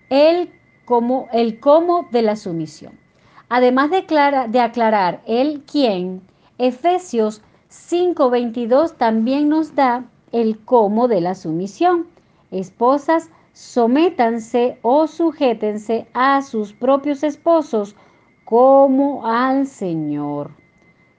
El 0.09 0.51
como, 0.85 1.27
el 1.31 1.59
cómo 1.59 2.07
de 2.11 2.21
la 2.21 2.35
sumisión. 2.35 2.99
Además 3.49 3.89
de, 3.91 4.05
de 4.49 4.59
aclarar 4.59 5.21
el 5.25 5.63
quién, 5.63 6.21
Efesios 6.57 7.41
5:22 7.69 8.95
también 8.97 9.49
nos 9.49 9.75
da 9.75 10.05
el 10.31 10.59
cómo 10.59 11.07
de 11.07 11.21
la 11.21 11.35
sumisión. 11.35 12.07
Esposas, 12.51 13.29
sométanse 13.55 14.77
o 14.81 15.07
sujétense 15.07 16.07
a 16.13 16.41
sus 16.41 16.73
propios 16.73 17.23
esposos 17.23 17.95
como 18.43 19.25
al 19.25 19.65
Señor. 19.65 20.51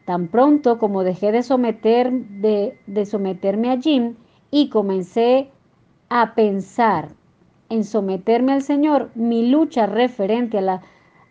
Tan 0.04 0.28
pronto 0.28 0.78
como 0.78 1.02
dejé 1.02 1.32
de, 1.32 2.78
de 2.86 3.06
someterme 3.06 3.70
a 3.72 3.80
Jim 3.80 4.16
y 4.50 4.68
comencé 4.68 5.50
a 6.10 6.34
pensar 6.34 7.08
en 7.70 7.82
someterme 7.82 8.52
al 8.52 8.62
Señor, 8.62 9.10
mi 9.14 9.48
lucha 9.48 9.86
referente 9.86 10.58
a 10.58 10.60
la 10.60 10.82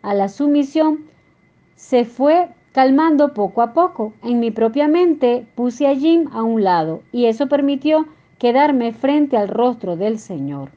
a 0.02 0.14
la 0.14 0.28
sumisión 0.28 1.06
se 1.74 2.04
fue 2.04 2.50
calmando 2.70 3.34
poco 3.34 3.62
a 3.62 3.72
poco. 3.72 4.12
En 4.22 4.38
mi 4.38 4.52
propia 4.52 4.86
mente 4.86 5.48
puse 5.54 5.88
a 5.88 5.94
Jim 5.94 6.28
a 6.32 6.42
un 6.42 6.62
lado 6.62 7.02
y 7.10 7.26
eso 7.26 7.48
permitió 7.48 8.06
quedarme 8.38 8.92
frente 8.92 9.36
al 9.36 9.48
rostro 9.48 9.96
del 9.96 10.18
Señor. 10.18 10.75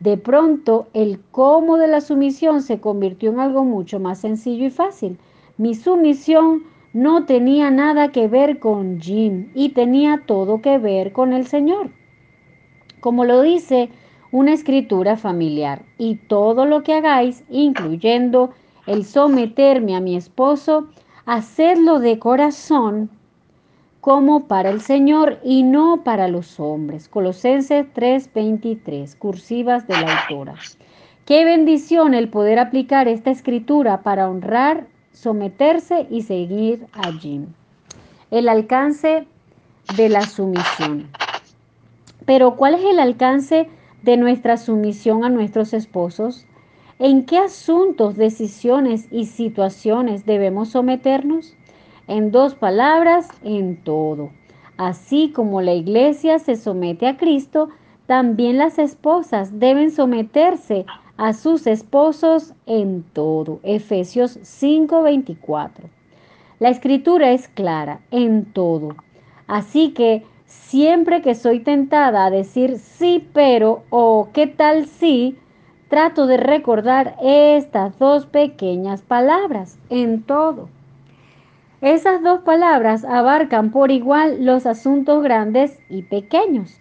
De 0.00 0.16
pronto 0.16 0.88
el 0.92 1.20
cómo 1.30 1.76
de 1.76 1.86
la 1.86 2.00
sumisión 2.00 2.62
se 2.62 2.80
convirtió 2.80 3.30
en 3.30 3.40
algo 3.40 3.64
mucho 3.64 4.00
más 4.00 4.18
sencillo 4.18 4.66
y 4.66 4.70
fácil. 4.70 5.18
Mi 5.56 5.74
sumisión 5.74 6.64
no 6.92 7.24
tenía 7.24 7.70
nada 7.70 8.12
que 8.12 8.28
ver 8.28 8.58
con 8.58 9.00
Jim 9.00 9.50
y 9.54 9.70
tenía 9.70 10.22
todo 10.26 10.60
que 10.60 10.78
ver 10.78 11.12
con 11.12 11.32
el 11.32 11.46
Señor. 11.46 11.90
Como 13.00 13.24
lo 13.24 13.42
dice 13.42 13.90
una 14.30 14.52
escritura 14.52 15.16
familiar 15.16 15.84
y 15.98 16.16
todo 16.16 16.66
lo 16.66 16.82
que 16.82 16.94
hagáis, 16.94 17.44
incluyendo 17.48 18.50
el 18.86 19.04
someterme 19.04 19.94
a 19.96 20.00
mi 20.00 20.16
esposo, 20.16 20.88
hacedlo 21.24 22.00
de 22.00 22.18
corazón 22.18 23.10
como 24.04 24.48
para 24.48 24.68
el 24.68 24.82
Señor 24.82 25.38
y 25.42 25.62
no 25.62 26.02
para 26.04 26.28
los 26.28 26.60
hombres. 26.60 27.08
Colosenses 27.08 27.86
3:23, 27.94 29.16
cursivas 29.16 29.86
de 29.86 29.94
la 29.94 30.18
autora. 30.18 30.56
Qué 31.24 31.46
bendición 31.46 32.12
el 32.12 32.28
poder 32.28 32.58
aplicar 32.58 33.08
esta 33.08 33.30
escritura 33.30 34.02
para 34.02 34.28
honrar, 34.28 34.86
someterse 35.12 36.06
y 36.10 36.20
seguir 36.20 36.86
allí. 36.92 37.46
El 38.30 38.50
alcance 38.50 39.26
de 39.96 40.08
la 40.10 40.20
sumisión. 40.26 41.08
Pero 42.26 42.56
¿cuál 42.56 42.74
es 42.74 42.84
el 42.84 42.98
alcance 42.98 43.70
de 44.02 44.18
nuestra 44.18 44.58
sumisión 44.58 45.24
a 45.24 45.30
nuestros 45.30 45.72
esposos? 45.72 46.44
¿En 46.98 47.24
qué 47.24 47.38
asuntos, 47.38 48.16
decisiones 48.16 49.08
y 49.10 49.24
situaciones 49.24 50.26
debemos 50.26 50.68
someternos? 50.68 51.56
En 52.06 52.30
dos 52.30 52.54
palabras, 52.54 53.28
en 53.42 53.82
todo. 53.82 54.30
Así 54.76 55.30
como 55.30 55.60
la 55.60 55.72
iglesia 55.72 56.38
se 56.38 56.56
somete 56.56 57.06
a 57.06 57.16
Cristo, 57.16 57.68
también 58.06 58.58
las 58.58 58.78
esposas 58.78 59.58
deben 59.58 59.90
someterse 59.90 60.84
a 61.16 61.32
sus 61.32 61.66
esposos 61.66 62.54
en 62.66 63.04
todo. 63.12 63.60
Efesios 63.62 64.38
5:24. 64.42 65.88
La 66.58 66.68
escritura 66.70 67.32
es 67.32 67.48
clara, 67.48 68.00
en 68.10 68.44
todo. 68.52 68.96
Así 69.46 69.90
que 69.90 70.24
Siempre 70.54 71.22
que 71.22 71.34
soy 71.34 71.60
tentada 71.60 72.26
a 72.26 72.30
decir 72.30 72.78
sí, 72.78 73.28
pero 73.32 73.82
o 73.90 74.28
qué 74.32 74.46
tal 74.46 74.86
si, 74.86 75.36
trato 75.88 76.26
de 76.26 76.36
recordar 76.36 77.16
estas 77.22 77.98
dos 77.98 78.26
pequeñas 78.26 79.02
palabras 79.02 79.78
en 79.90 80.22
todo. 80.22 80.68
Esas 81.84 82.22
dos 82.22 82.40
palabras 82.40 83.04
abarcan 83.04 83.70
por 83.70 83.90
igual 83.90 84.42
los 84.46 84.64
asuntos 84.64 85.22
grandes 85.22 85.78
y 85.90 86.00
pequeños. 86.00 86.80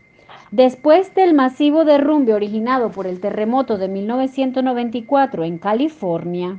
Después 0.49 1.13
del 1.13 1.33
masivo 1.33 1.83
derrumbe 1.83 2.33
originado 2.33 2.89
por 2.89 3.05
el 3.05 3.19
terremoto 3.19 3.77
de 3.77 3.89
1994 3.89 5.43
en 5.43 5.57
California, 5.57 6.57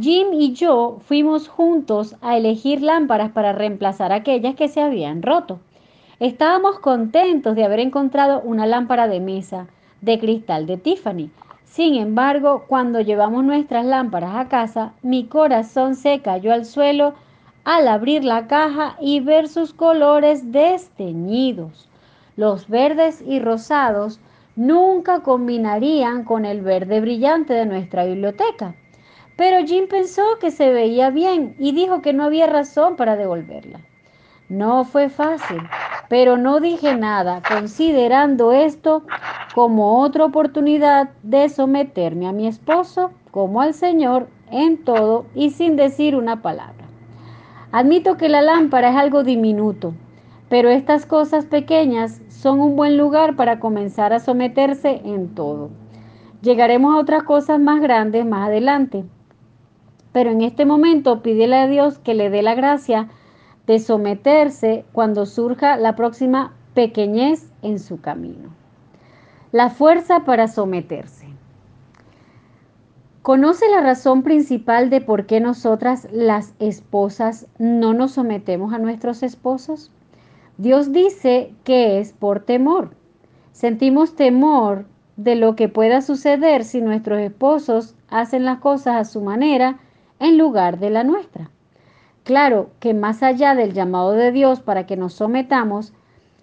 Jim 0.00 0.28
y 0.34 0.52
yo 0.52 0.98
fuimos 1.04 1.48
juntos 1.48 2.14
a 2.20 2.36
elegir 2.36 2.80
lámparas 2.80 3.32
para 3.32 3.52
reemplazar 3.52 4.12
aquellas 4.12 4.54
que 4.54 4.68
se 4.68 4.80
habían 4.80 5.20
roto. 5.20 5.58
Estábamos 6.20 6.78
contentos 6.78 7.56
de 7.56 7.64
haber 7.64 7.80
encontrado 7.80 8.40
una 8.42 8.68
lámpara 8.68 9.08
de 9.08 9.18
mesa 9.18 9.66
de 10.00 10.20
cristal 10.20 10.66
de 10.66 10.76
Tiffany. 10.76 11.30
Sin 11.74 11.96
embargo, 11.96 12.66
cuando 12.68 13.00
llevamos 13.00 13.42
nuestras 13.42 13.84
lámparas 13.84 14.36
a 14.36 14.48
casa, 14.48 14.92
mi 15.02 15.26
corazón 15.26 15.96
se 15.96 16.20
cayó 16.20 16.52
al 16.52 16.66
suelo 16.66 17.14
al 17.64 17.88
abrir 17.88 18.22
la 18.22 18.46
caja 18.46 18.94
y 19.00 19.18
ver 19.18 19.48
sus 19.48 19.74
colores 19.74 20.52
desteñidos. 20.52 21.88
Los 22.36 22.68
verdes 22.68 23.24
y 23.26 23.40
rosados 23.40 24.20
nunca 24.54 25.24
combinarían 25.24 26.22
con 26.22 26.44
el 26.44 26.60
verde 26.60 27.00
brillante 27.00 27.54
de 27.54 27.66
nuestra 27.66 28.04
biblioteca. 28.04 28.76
Pero 29.36 29.66
Jim 29.66 29.88
pensó 29.88 30.22
que 30.40 30.52
se 30.52 30.70
veía 30.70 31.10
bien 31.10 31.56
y 31.58 31.72
dijo 31.72 32.02
que 32.02 32.12
no 32.12 32.22
había 32.22 32.46
razón 32.46 32.94
para 32.94 33.16
devolverla. 33.16 33.80
No 34.54 34.84
fue 34.84 35.08
fácil, 35.08 35.58
pero 36.08 36.36
no 36.36 36.60
dije 36.60 36.94
nada, 36.94 37.42
considerando 37.42 38.52
esto 38.52 39.02
como 39.52 40.00
otra 40.00 40.24
oportunidad 40.24 41.10
de 41.24 41.48
someterme 41.48 42.28
a 42.28 42.32
mi 42.32 42.46
esposo 42.46 43.10
como 43.32 43.60
al 43.60 43.74
Señor 43.74 44.28
en 44.52 44.84
todo 44.84 45.26
y 45.34 45.50
sin 45.50 45.74
decir 45.74 46.14
una 46.14 46.40
palabra. 46.40 46.86
Admito 47.72 48.16
que 48.16 48.28
la 48.28 48.42
lámpara 48.42 48.90
es 48.90 48.96
algo 48.96 49.24
diminuto, 49.24 49.92
pero 50.48 50.68
estas 50.68 51.04
cosas 51.04 51.46
pequeñas 51.46 52.22
son 52.28 52.60
un 52.60 52.76
buen 52.76 52.96
lugar 52.96 53.34
para 53.34 53.58
comenzar 53.58 54.12
a 54.12 54.20
someterse 54.20 55.02
en 55.04 55.34
todo. 55.34 55.70
Llegaremos 56.42 56.94
a 56.94 56.98
otras 56.98 57.24
cosas 57.24 57.58
más 57.58 57.80
grandes 57.80 58.24
más 58.24 58.46
adelante, 58.46 59.04
pero 60.12 60.30
en 60.30 60.42
este 60.42 60.64
momento 60.64 61.22
pídele 61.22 61.56
a 61.56 61.66
Dios 61.66 61.98
que 61.98 62.14
le 62.14 62.30
dé 62.30 62.42
la 62.42 62.54
gracia 62.54 63.08
de 63.66 63.78
someterse 63.78 64.84
cuando 64.92 65.26
surja 65.26 65.76
la 65.76 65.96
próxima 65.96 66.52
pequeñez 66.74 67.50
en 67.62 67.78
su 67.78 68.00
camino. 68.00 68.50
La 69.52 69.70
fuerza 69.70 70.20
para 70.24 70.48
someterse. 70.48 71.28
¿Conoce 73.22 73.70
la 73.70 73.80
razón 73.80 74.22
principal 74.22 74.90
de 74.90 75.00
por 75.00 75.24
qué 75.24 75.40
nosotras 75.40 76.06
las 76.12 76.52
esposas 76.58 77.46
no 77.58 77.94
nos 77.94 78.12
sometemos 78.12 78.74
a 78.74 78.78
nuestros 78.78 79.22
esposos? 79.22 79.90
Dios 80.58 80.92
dice 80.92 81.54
que 81.64 82.00
es 82.00 82.12
por 82.12 82.40
temor. 82.40 82.90
Sentimos 83.52 84.14
temor 84.14 84.84
de 85.16 85.36
lo 85.36 85.56
que 85.56 85.68
pueda 85.68 86.02
suceder 86.02 86.64
si 86.64 86.80
nuestros 86.82 87.20
esposos 87.20 87.94
hacen 88.08 88.44
las 88.44 88.58
cosas 88.58 88.96
a 88.96 89.04
su 89.04 89.22
manera 89.22 89.78
en 90.18 90.36
lugar 90.36 90.78
de 90.78 90.90
la 90.90 91.02
nuestra. 91.02 91.50
Claro 92.24 92.70
que 92.80 92.94
más 92.94 93.22
allá 93.22 93.54
del 93.54 93.74
llamado 93.74 94.12
de 94.12 94.32
Dios 94.32 94.60
para 94.60 94.86
que 94.86 94.96
nos 94.96 95.12
sometamos, 95.12 95.92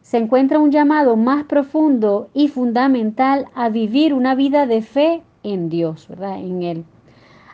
se 0.03 0.17
encuentra 0.17 0.59
un 0.59 0.71
llamado 0.71 1.15
más 1.15 1.45
profundo 1.45 2.29
y 2.33 2.49
fundamental 2.49 3.47
a 3.55 3.69
vivir 3.69 4.13
una 4.13 4.35
vida 4.35 4.67
de 4.67 4.83
fe 4.83 5.23
en 5.41 5.69
Dios, 5.69 6.07
¿verdad? 6.07 6.37
En 6.37 6.61
Él. 6.61 6.85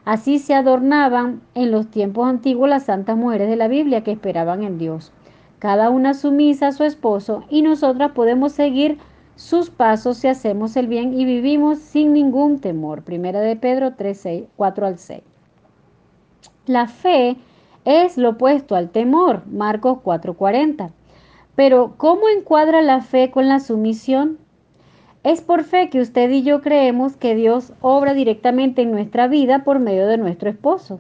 Así 0.03 0.39
se 0.39 0.53
adornaban 0.53 1.41
en 1.53 1.72
los 1.72 1.89
tiempos 1.89 2.27
antiguos 2.27 2.69
las 2.69 2.84
santas 2.84 3.15
mujeres 3.15 3.50
de 3.50 3.55
la 3.55 3.67
Biblia 3.69 4.03
que 4.03 4.12
esperaban 4.12 4.63
en 4.63 4.77
Dios. 4.77 5.13
Cada 5.60 5.89
una 5.89 6.13
sumisa 6.13 6.67
a 6.67 6.72
su 6.72 6.84
esposo 6.84 7.43
y 7.50 7.62
nosotras 7.62 8.12
podemos 8.12 8.51
seguir 8.51 8.97
sus 9.36 9.69
pasos 9.69 10.17
si 10.17 10.28
hacemos 10.28 10.75
el 10.75 10.88
bien 10.88 11.13
y 11.13 11.23
vivimos 11.23 11.80
sin 11.80 12.12
ningún 12.12 12.60
temor. 12.60 13.04
Primera 13.04 13.39
de 13.39 13.56
Pedro 13.56 13.95
3, 13.95 14.45
4 14.56 14.86
al 14.86 14.97
6. 14.97 15.21
La 16.65 16.88
fe 16.88 17.38
es 17.88 18.17
lo 18.17 18.32
opuesto 18.32 18.76
al 18.76 18.89
temor, 18.89 19.43
Marcos 19.47 20.00
4:40. 20.04 20.91
Pero 21.56 21.93
¿cómo 21.95 22.28
encuadra 22.28 22.82
la 22.82 23.00
fe 23.00 23.32
con 23.32 23.47
la 23.47 23.62
sumisión? 23.62 24.39
Es 25.23 25.39
por 25.39 25.63
fe 25.63 25.89
que 25.89 26.02
usted 26.02 26.30
y 26.30 26.43
yo 26.43 26.62
creemos 26.62 27.15
que 27.15 27.34
Dios 27.34 27.71
obra 27.80 28.13
directamente 28.13 28.82
en 28.82 28.91
nuestra 28.91 29.30
vida 29.30 29.63
por 29.63 29.80
medio 29.80 30.06
de 30.06 30.17
nuestro 30.17 30.50
esposo. 30.50 31.00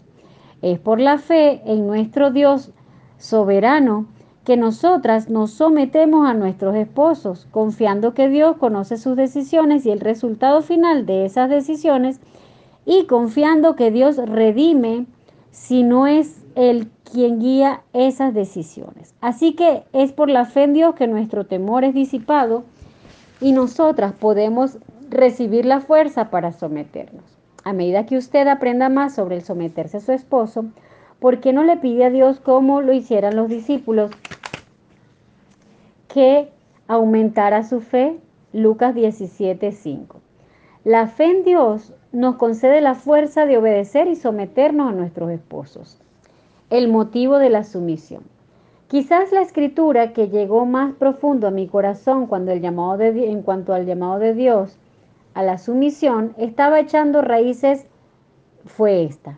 Es 0.61 0.79
por 0.79 1.01
la 1.01 1.17
fe 1.17 1.61
en 1.65 1.85
nuestro 1.87 2.31
Dios 2.31 2.71
soberano 3.17 4.05
que 4.45 4.55
nosotras 4.55 5.29
nos 5.29 5.51
sometemos 5.51 6.25
a 6.25 6.33
nuestros 6.33 6.73
esposos, 6.77 7.49
confiando 7.51 8.13
que 8.13 8.29
Dios 8.29 8.55
conoce 8.55 8.95
sus 8.95 9.17
decisiones 9.17 9.85
y 9.85 9.91
el 9.91 9.99
resultado 9.99 10.61
final 10.61 11.05
de 11.05 11.25
esas 11.25 11.49
decisiones, 11.49 12.21
y 12.85 13.07
confiando 13.07 13.75
que 13.75 13.91
Dios 13.91 14.15
redime 14.15 15.05
si 15.51 15.83
no 15.83 16.07
es 16.07 16.46
Él 16.57 16.89
quien 17.03 17.39
guía 17.39 17.83
esas 17.93 18.33
decisiones. 18.33 19.13
Así 19.21 19.53
que 19.53 19.83
es 19.93 20.11
por 20.11 20.27
la 20.27 20.45
fe 20.45 20.63
en 20.63 20.73
Dios 20.73 20.95
que 20.95 21.05
nuestro 21.05 21.45
temor 21.45 21.83
es 21.83 21.93
disipado 21.93 22.63
y 23.39 23.51
nosotras 23.51 24.13
podemos 24.13 24.79
recibir 25.07 25.67
la 25.67 25.81
fuerza 25.81 26.31
para 26.31 26.51
someternos. 26.51 27.23
A 27.63 27.73
medida 27.73 28.07
que 28.07 28.17
usted 28.17 28.47
aprenda 28.47 28.89
más 28.89 29.13
sobre 29.13 29.35
el 29.35 29.43
someterse 29.43 29.97
a 29.97 29.99
su 29.99 30.11
esposo, 30.11 30.65
¿por 31.19 31.41
qué 31.41 31.53
no 31.53 31.63
le 31.63 31.77
pide 31.77 32.05
a 32.05 32.09
Dios 32.09 32.39
como 32.39 32.81
lo 32.81 32.91
hicieran 32.91 33.35
los 33.35 33.49
discípulos 33.49 34.09
que 36.07 36.49
aumentara 36.87 37.61
su 37.63 37.81
fe? 37.81 38.17
Lucas 38.51 38.95
17:5. 38.95 40.15
La 40.83 41.05
fe 41.05 41.25
en 41.25 41.43
Dios 41.43 41.93
nos 42.11 42.37
concede 42.37 42.81
la 42.81 42.95
fuerza 42.95 43.45
de 43.45 43.57
obedecer 43.57 44.07
y 44.07 44.15
someternos 44.15 44.89
a 44.89 44.95
nuestros 44.95 45.29
esposos. 45.29 46.01
El 46.69 46.89
motivo 46.89 47.37
de 47.37 47.49
la 47.49 47.63
sumisión. 47.63 48.23
Quizás 48.87 49.31
la 49.31 49.41
escritura 49.41 50.13
que 50.13 50.27
llegó 50.27 50.65
más 50.65 50.93
profundo 50.93 51.47
a 51.47 51.51
mi 51.51 51.67
corazón 51.67 52.27
cuando 52.27 52.51
el 52.51 52.61
llamado 52.61 52.97
de, 52.97 53.29
en 53.29 53.41
cuanto 53.41 53.73
al 53.73 53.85
llamado 53.85 54.19
de 54.19 54.33
Dios 54.33 54.77
a 55.33 55.43
la 55.43 55.57
sumisión 55.57 56.33
estaba 56.37 56.79
echando 56.79 57.21
raíces 57.21 57.85
fue 58.65 59.03
esta, 59.03 59.37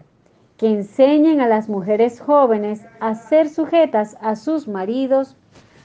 que 0.58 0.68
enseñen 0.68 1.42
a 1.42 1.48
las 1.48 1.70
mujeres 1.70 2.20
jóvenes 2.20 2.86
a 3.00 3.14
ser 3.16 3.50
sujetas 3.50 4.18
a 4.22 4.36
sus 4.36 4.68
maridos 4.68 5.36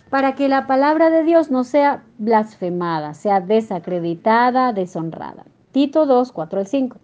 para 0.09 0.35
que 0.35 0.48
la 0.48 0.66
palabra 0.66 1.11
de 1.11 1.24
Dios 1.24 1.50
no 1.50 1.64
sea 1.64 2.04
blasfemada, 2.18 3.14
sea 3.14 3.40
desacreditada, 3.40 4.72
deshonrada. 4.72 5.44
Tito 5.72 6.07
2, 6.07 6.33
4 6.33 6.61
al 6.61 6.66
5. 6.66 6.98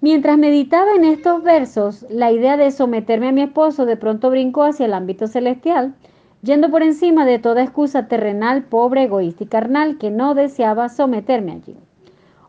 Mientras 0.00 0.38
meditaba 0.38 0.92
en 0.94 1.02
estos 1.02 1.42
versos, 1.42 2.06
la 2.08 2.30
idea 2.30 2.56
de 2.56 2.70
someterme 2.70 3.28
a 3.28 3.32
mi 3.32 3.42
esposo 3.42 3.84
de 3.84 3.96
pronto 3.96 4.30
brincó 4.30 4.62
hacia 4.62 4.86
el 4.86 4.94
ámbito 4.94 5.26
celestial, 5.26 5.94
yendo 6.40 6.70
por 6.70 6.84
encima 6.84 7.26
de 7.26 7.40
toda 7.40 7.64
excusa 7.64 8.06
terrenal, 8.06 8.62
pobre, 8.62 9.04
egoísta 9.04 9.42
y 9.42 9.46
carnal 9.48 9.98
que 9.98 10.12
no 10.12 10.34
deseaba 10.34 10.88
someterme 10.88 11.50
allí. 11.50 11.76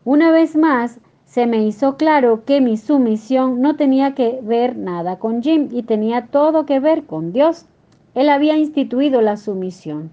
Una 0.04 0.30
vez 0.30 0.54
más, 0.54 1.00
se 1.24 1.46
me 1.46 1.64
hizo 1.64 1.96
claro 1.96 2.44
que 2.44 2.60
mi 2.60 2.76
sumisión 2.76 3.60
no 3.60 3.74
tenía 3.74 4.14
que 4.14 4.38
ver 4.42 4.76
nada 4.76 5.18
con 5.18 5.42
Jim 5.42 5.68
y 5.72 5.82
tenía 5.82 6.26
todo 6.26 6.66
que 6.66 6.78
ver 6.78 7.04
con 7.04 7.32
Dios. 7.32 7.66
Él 8.14 8.28
había 8.28 8.58
instituido 8.58 9.22
la 9.22 9.36
sumisión, 9.36 10.12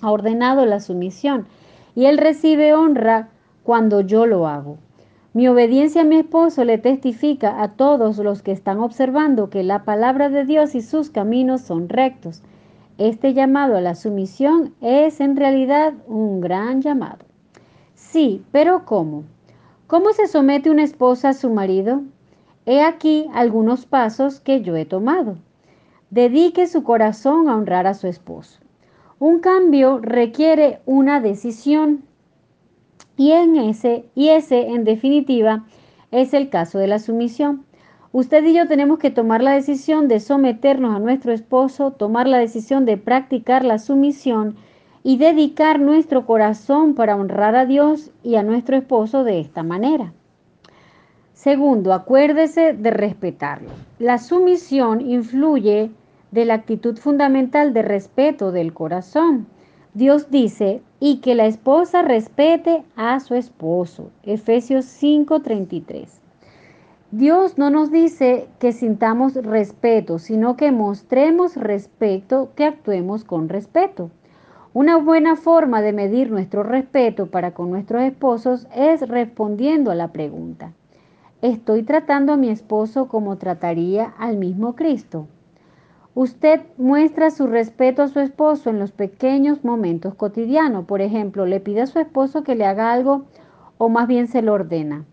ha 0.00 0.10
ordenado 0.10 0.64
la 0.64 0.80
sumisión 0.80 1.46
y 1.94 2.06
él 2.06 2.16
recibe 2.16 2.72
honra 2.72 3.28
cuando 3.64 4.00
yo 4.00 4.24
lo 4.24 4.46
hago. 4.46 4.78
Mi 5.32 5.46
obediencia 5.46 6.02
a 6.02 6.04
mi 6.04 6.16
esposo 6.16 6.64
le 6.64 6.76
testifica 6.78 7.62
a 7.62 7.68
todos 7.74 8.18
los 8.18 8.42
que 8.42 8.50
están 8.50 8.80
observando 8.80 9.48
que 9.48 9.62
la 9.62 9.84
palabra 9.84 10.28
de 10.28 10.44
Dios 10.44 10.74
y 10.74 10.82
sus 10.82 11.10
caminos 11.10 11.60
son 11.60 11.88
rectos. 11.88 12.42
Este 12.98 13.32
llamado 13.32 13.76
a 13.76 13.80
la 13.80 13.94
sumisión 13.94 14.74
es 14.80 15.20
en 15.20 15.36
realidad 15.36 15.94
un 16.08 16.40
gran 16.40 16.82
llamado. 16.82 17.24
Sí, 17.94 18.44
pero 18.50 18.84
¿cómo? 18.84 19.22
¿Cómo 19.86 20.12
se 20.12 20.26
somete 20.26 20.68
una 20.68 20.82
esposa 20.82 21.28
a 21.28 21.34
su 21.34 21.48
marido? 21.48 22.02
He 22.66 22.82
aquí 22.82 23.28
algunos 23.32 23.86
pasos 23.86 24.40
que 24.40 24.62
yo 24.62 24.74
he 24.74 24.84
tomado. 24.84 25.36
Dedique 26.10 26.66
su 26.66 26.82
corazón 26.82 27.48
a 27.48 27.56
honrar 27.56 27.86
a 27.86 27.94
su 27.94 28.08
esposo. 28.08 28.58
Un 29.20 29.38
cambio 29.38 30.00
requiere 30.02 30.80
una 30.86 31.20
decisión. 31.20 32.02
Y, 33.20 33.32
ese, 33.32 34.06
y 34.14 34.30
ese, 34.30 34.68
en 34.68 34.84
definitiva, 34.84 35.66
es 36.10 36.32
el 36.32 36.48
caso 36.48 36.78
de 36.78 36.86
la 36.86 36.98
sumisión. 36.98 37.66
Usted 38.12 38.42
y 38.46 38.54
yo 38.54 38.66
tenemos 38.66 38.98
que 38.98 39.10
tomar 39.10 39.42
la 39.42 39.52
decisión 39.52 40.08
de 40.08 40.20
someternos 40.20 40.96
a 40.96 41.00
nuestro 41.00 41.34
esposo, 41.34 41.90
tomar 41.90 42.26
la 42.26 42.38
decisión 42.38 42.86
de 42.86 42.96
practicar 42.96 43.62
la 43.62 43.78
sumisión 43.78 44.56
y 45.02 45.18
dedicar 45.18 45.80
nuestro 45.80 46.24
corazón 46.24 46.94
para 46.94 47.14
honrar 47.14 47.56
a 47.56 47.66
Dios 47.66 48.10
y 48.22 48.36
a 48.36 48.42
nuestro 48.42 48.78
esposo 48.78 49.22
de 49.22 49.40
esta 49.40 49.62
manera. 49.62 50.14
Segundo, 51.34 51.92
acuérdese 51.92 52.72
de 52.72 52.90
respetarlo. 52.90 53.68
La 53.98 54.16
sumisión 54.16 55.02
influye 55.02 55.90
de 56.30 56.44
la 56.46 56.54
actitud 56.54 56.96
fundamental 56.96 57.74
de 57.74 57.82
respeto 57.82 58.50
del 58.50 58.72
corazón. 58.72 59.46
Dios 59.92 60.30
dice, 60.30 60.82
y 61.00 61.16
que 61.16 61.34
la 61.34 61.46
esposa 61.46 62.02
respete 62.02 62.84
a 62.94 63.18
su 63.18 63.34
esposo. 63.34 64.10
Efesios 64.22 64.84
5:33. 64.84 66.20
Dios 67.10 67.58
no 67.58 67.70
nos 67.70 67.90
dice 67.90 68.46
que 68.60 68.70
sintamos 68.70 69.34
respeto, 69.34 70.20
sino 70.20 70.56
que 70.56 70.70
mostremos 70.70 71.56
respeto, 71.56 72.50
que 72.54 72.66
actuemos 72.66 73.24
con 73.24 73.48
respeto. 73.48 74.10
Una 74.72 74.96
buena 74.96 75.34
forma 75.34 75.82
de 75.82 75.92
medir 75.92 76.30
nuestro 76.30 76.62
respeto 76.62 77.26
para 77.26 77.52
con 77.52 77.70
nuestros 77.70 78.02
esposos 78.04 78.68
es 78.72 79.08
respondiendo 79.08 79.90
a 79.90 79.96
la 79.96 80.12
pregunta, 80.12 80.72
¿estoy 81.42 81.82
tratando 81.82 82.34
a 82.34 82.36
mi 82.36 82.50
esposo 82.50 83.08
como 83.08 83.38
trataría 83.38 84.14
al 84.18 84.36
mismo 84.36 84.76
Cristo? 84.76 85.26
Usted 86.14 86.62
muestra 86.76 87.30
su 87.30 87.46
respeto 87.46 88.02
a 88.02 88.08
su 88.08 88.18
esposo 88.18 88.68
en 88.68 88.80
los 88.80 88.90
pequeños 88.90 89.62
momentos 89.64 90.14
cotidianos. 90.14 90.86
Por 90.86 91.00
ejemplo, 91.00 91.46
le 91.46 91.60
pide 91.60 91.82
a 91.82 91.86
su 91.86 92.00
esposo 92.00 92.42
que 92.42 92.56
le 92.56 92.66
haga 92.66 92.92
algo 92.92 93.26
o 93.78 93.88
más 93.88 94.08
bien 94.08 94.26
se 94.26 94.42
lo 94.42 94.52
ordena. 94.52 95.04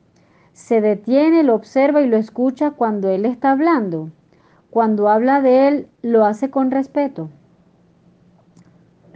Se 0.53 0.81
detiene, 0.81 1.43
lo 1.43 1.53
observa 1.53 2.01
y 2.01 2.07
lo 2.07 2.17
escucha 2.17 2.71
cuando 2.71 3.09
él 3.09 3.25
está 3.25 3.51
hablando. 3.51 4.09
Cuando 4.71 5.07
habla 5.07 5.39
de 5.39 5.67
él, 5.67 5.87
lo 6.01 6.25
hace 6.25 6.49
con 6.49 6.71
respeto. 6.71 7.29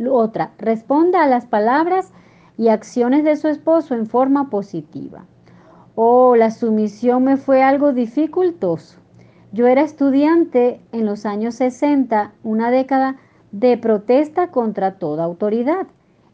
Otra, 0.09 0.51
responda 0.59 1.23
a 1.23 1.27
las 1.27 1.47
palabras 1.47 2.13
y 2.57 2.69
acciones 2.69 3.23
de 3.23 3.35
su 3.35 3.47
esposo 3.47 3.95
en 3.95 4.05
forma 4.05 4.49
positiva. 4.49 5.25
Oh, 5.95 6.35
la 6.35 6.51
sumisión 6.51 7.23
me 7.23 7.37
fue 7.37 7.63
algo 7.63 7.91
dificultoso. 7.91 9.00
Yo 9.53 9.67
era 9.67 9.81
estudiante 9.81 10.79
en 10.93 11.05
los 11.05 11.25
años 11.25 11.55
60, 11.55 12.31
una 12.43 12.71
década 12.71 13.17
de 13.51 13.77
protesta 13.77 14.47
contra 14.47 14.97
toda 14.97 15.25
autoridad, 15.25 15.87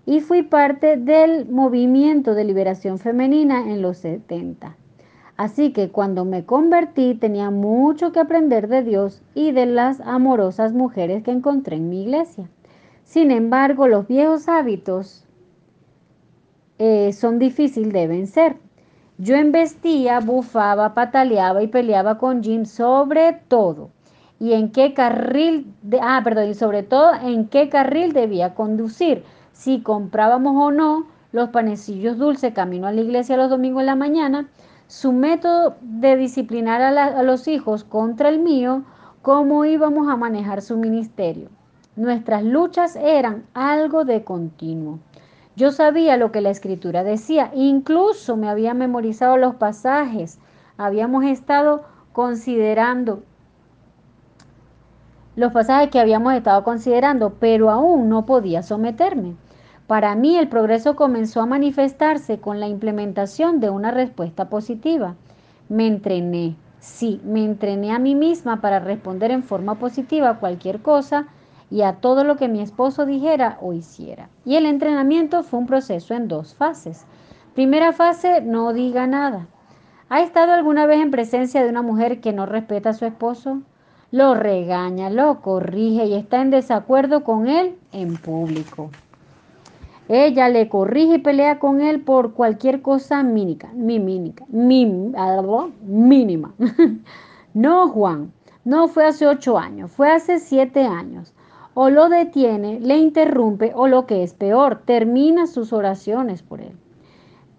y 0.05 0.21
fui 0.21 0.43
parte 0.43 0.97
del 0.97 1.49
movimiento 1.49 2.35
de 2.35 2.43
liberación 2.43 2.99
femenina 2.99 3.71
en 3.71 3.81
los 3.81 3.97
70. 3.97 4.75
Así 5.35 5.73
que 5.73 5.89
cuando 5.89 6.25
me 6.25 6.45
convertí 6.45 7.15
tenía 7.15 7.49
mucho 7.51 8.11
que 8.11 8.19
aprender 8.19 8.67
de 8.67 8.83
Dios 8.83 9.21
y 9.35 9.51
de 9.51 9.65
las 9.65 9.99
amorosas 10.01 10.73
mujeres 10.73 11.23
que 11.23 11.31
encontré 11.31 11.75
en 11.75 11.89
mi 11.89 12.03
iglesia. 12.03 12.49
Sin 13.03 13.31
embargo, 13.31 13.87
los 13.87 14.07
viejos 14.07 14.47
hábitos 14.47 15.25
eh, 16.79 17.13
son 17.13 17.39
difíciles 17.39 17.93
de 17.93 18.07
vencer. 18.07 18.57
Yo 19.19 19.35
embestía, 19.35 20.19
bufaba, 20.19 20.93
pataleaba 20.93 21.63
y 21.63 21.67
peleaba 21.67 22.19
con 22.19 22.43
Jim 22.43 22.65
sobre 22.65 23.33
todo. 23.47 23.89
Y 24.39 24.53
en 24.53 24.71
qué 24.71 24.93
carril, 24.93 25.73
de, 25.81 25.99
ah, 25.99 26.21
perdón, 26.23 26.49
y 26.49 26.53
sobre 26.53 26.83
todo 26.83 27.13
en 27.15 27.47
qué 27.47 27.67
carril 27.67 28.13
debía 28.13 28.53
conducir. 28.53 29.23
Si 29.53 29.81
comprábamos 29.81 30.53
o 30.55 30.71
no 30.71 31.07
los 31.31 31.49
panecillos 31.49 32.19
dulces 32.19 32.53
camino 32.53 32.85
a 32.85 32.91
la 32.91 33.01
iglesia 33.01 33.37
los 33.37 33.49
domingos 33.49 33.81
en 33.81 33.87
la 33.87 33.95
mañana, 33.95 34.49
su 34.85 35.11
método 35.13 35.77
de 35.81 36.15
disciplinar 36.15 36.83
a, 36.83 37.03
a 37.05 37.23
los 37.23 37.47
hijos 37.47 37.83
contra 37.83 38.29
el 38.29 38.37
mío, 38.37 38.83
cómo 39.23 39.65
íbamos 39.65 40.09
a 40.09 40.15
manejar 40.15 40.61
su 40.61 40.77
ministerio. 40.77 41.49
Nuestras 41.95 42.43
luchas 42.43 42.95
eran 42.95 43.47
algo 43.55 44.05
de 44.05 44.23
continuo. 44.23 44.99
Yo 45.57 45.71
sabía 45.71 46.17
lo 46.17 46.31
que 46.31 46.41
la 46.41 46.51
escritura 46.51 47.03
decía, 47.03 47.49
incluso 47.55 48.37
me 48.37 48.47
había 48.47 48.75
memorizado 48.75 49.37
los 49.37 49.55
pasajes, 49.55 50.37
habíamos 50.77 51.25
estado 51.25 51.81
considerando 52.13 53.23
los 55.35 55.51
pasajes 55.51 55.89
que 55.89 55.99
habíamos 55.99 56.35
estado 56.35 56.63
considerando, 56.63 57.33
pero 57.39 57.71
aún 57.71 58.07
no 58.07 58.27
podía 58.27 58.61
someterme. 58.61 59.35
Para 59.87 60.13
mí 60.13 60.37
el 60.37 60.47
progreso 60.47 60.95
comenzó 60.95 61.41
a 61.41 61.47
manifestarse 61.47 62.39
con 62.39 62.59
la 62.59 62.67
implementación 62.67 63.59
de 63.59 63.71
una 63.71 63.89
respuesta 63.89 64.49
positiva. 64.49 65.15
Me 65.69 65.87
entrené, 65.87 66.55
sí, 66.79 67.19
me 67.23 67.43
entrené 67.43 67.91
a 67.91 67.97
mí 67.97 68.13
misma 68.13 68.61
para 68.61 68.79
responder 68.79 69.31
en 69.31 69.41
forma 69.41 69.79
positiva 69.79 70.29
a 70.29 70.39
cualquier 70.39 70.83
cosa 70.83 71.25
y 71.69 71.81
a 71.81 71.93
todo 71.93 72.23
lo 72.23 72.37
que 72.37 72.47
mi 72.47 72.61
esposo 72.61 73.05
dijera 73.05 73.57
o 73.61 73.73
hiciera. 73.73 74.29
Y 74.45 74.55
el 74.55 74.65
entrenamiento 74.65 75.43
fue 75.43 75.59
un 75.59 75.67
proceso 75.67 76.13
en 76.13 76.27
dos 76.27 76.55
fases. 76.55 77.05
Primera 77.53 77.91
fase, 77.91 78.41
no 78.41 78.73
diga 78.73 79.07
nada. 79.07 79.47
¿Ha 80.09 80.21
estado 80.21 80.53
alguna 80.53 80.85
vez 80.85 81.01
en 81.01 81.11
presencia 81.11 81.63
de 81.63 81.69
una 81.69 81.81
mujer 81.81 82.21
que 82.21 82.31
no 82.31 82.45
respeta 82.45 82.91
a 82.91 82.93
su 82.93 83.05
esposo? 83.05 83.61
Lo 84.11 84.35
regaña, 84.35 85.09
lo 85.09 85.41
corrige 85.41 86.05
y 86.05 86.13
está 86.13 86.41
en 86.41 86.51
desacuerdo 86.51 87.25
con 87.25 87.47
él 87.47 87.75
en 87.91 88.15
público. 88.15 88.89
Ella 90.07 90.47
le 90.47 90.69
corrige 90.69 91.15
y 91.15 91.19
pelea 91.19 91.59
con 91.59 91.81
él 91.81 91.99
por 91.99 92.33
cualquier 92.33 92.81
cosa 92.81 93.21
mínica, 93.23 93.69
mínima. 93.75 94.45
no, 97.53 97.89
Juan, 97.89 98.31
no 98.63 98.87
fue 98.87 99.05
hace 99.05 99.27
ocho 99.27 99.57
años, 99.57 99.91
fue 99.91 100.09
hace 100.09 100.39
siete 100.39 100.85
años 100.85 101.33
o 101.79 101.91
lo 101.91 102.09
detiene, 102.09 102.79
le 102.79 102.97
interrumpe 102.97 103.71
o 103.75 103.87
lo 103.87 104.07
que 104.07 104.23
es 104.23 104.33
peor, 104.33 104.81
termina 104.83 105.45
sus 105.45 105.73
oraciones 105.73 106.41
por 106.41 106.59
él. 106.59 106.71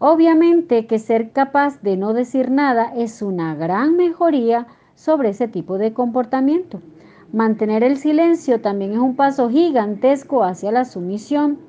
Obviamente 0.01 0.89
que 0.89 0.99
ser 0.99 1.31
capaz 1.31 1.81
de 1.83 1.97
no 1.97 2.13
decir 2.15 2.51
nada 2.51 2.93
es 2.97 3.23
una 3.23 3.55
gran 3.55 3.97
mejoría 3.97 4.67
sobre 4.97 5.29
ese 5.29 5.47
tipo 5.47 5.79
de 5.79 5.93
comportamiento. 5.93 6.81
Mantener 7.33 7.85
el 7.85 7.97
silencio 7.97 8.61
también 8.61 8.91
es 8.91 8.99
un 8.99 9.15
paso 9.15 9.51
gigantesco 9.51 10.43
hacia 10.43 10.73
la 10.73 10.85
sumisión. 10.85 11.61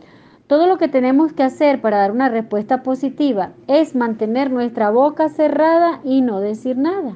Todo 0.48 0.66
lo 0.66 0.80
que 0.80 0.88
tenemos 0.88 1.34
que 1.34 1.44
hacer 1.44 1.82
para 1.82 2.00
dar 2.00 2.12
una 2.12 2.30
respuesta 2.30 2.82
positiva 2.82 3.52
es 3.68 3.94
mantener 3.94 4.50
nuestra 4.50 4.90
boca 4.90 5.30
cerrada 5.30 6.02
y 6.04 6.22
no 6.22 6.40
decir 6.40 6.80
nada. 6.80 7.16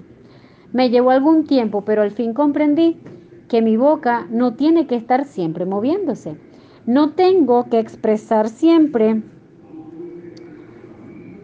Me 0.74 0.92
llevó 0.92 1.10
algún 1.10 1.48
tiempo, 1.48 1.82
pero 1.82 2.04
al 2.04 2.12
fin 2.12 2.36
comprendí 2.36 3.00
que 3.48 3.62
mi 3.62 3.78
boca 3.78 4.28
no 4.30 4.56
tiene 4.56 4.88
que 4.88 4.96
estar 4.96 5.26
siempre 5.26 5.66
moviéndose. 5.66 6.38
No 6.86 7.14
tengo 7.14 7.70
que 7.70 7.80
expresar 7.80 8.50
siempre 8.50 9.24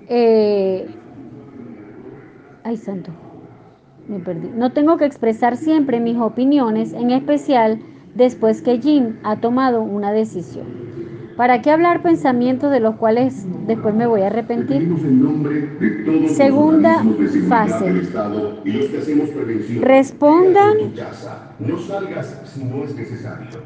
eh, 0.10 1.00
ay 2.64 2.78
santo, 2.78 3.12
me 4.08 4.20
perdí. 4.20 4.50
No 4.50 4.74
tengo 4.74 4.98
que 4.98 5.06
expresar 5.06 5.56
siempre 5.56 6.00
mis 6.00 6.18
opiniones, 6.18 6.94
en 6.94 7.12
especial 7.12 7.80
después 8.14 8.62
que 8.62 8.80
Jim 8.80 9.20
ha 9.24 9.40
tomado 9.40 9.84
una 9.84 10.12
decisión. 10.12 10.79
¿Para 11.39 11.62
qué 11.62 11.71
hablar 11.71 12.02
pensamientos 12.02 12.69
de 12.69 12.82
los 12.82 12.97
cuales 12.97 13.47
después 13.62 13.95
me 13.95 14.06
voy 14.06 14.23
a 14.23 14.28
arrepentir? 14.28 14.89
Segunda 16.25 17.13
fase. 17.47 18.04
Respondan. 19.78 20.75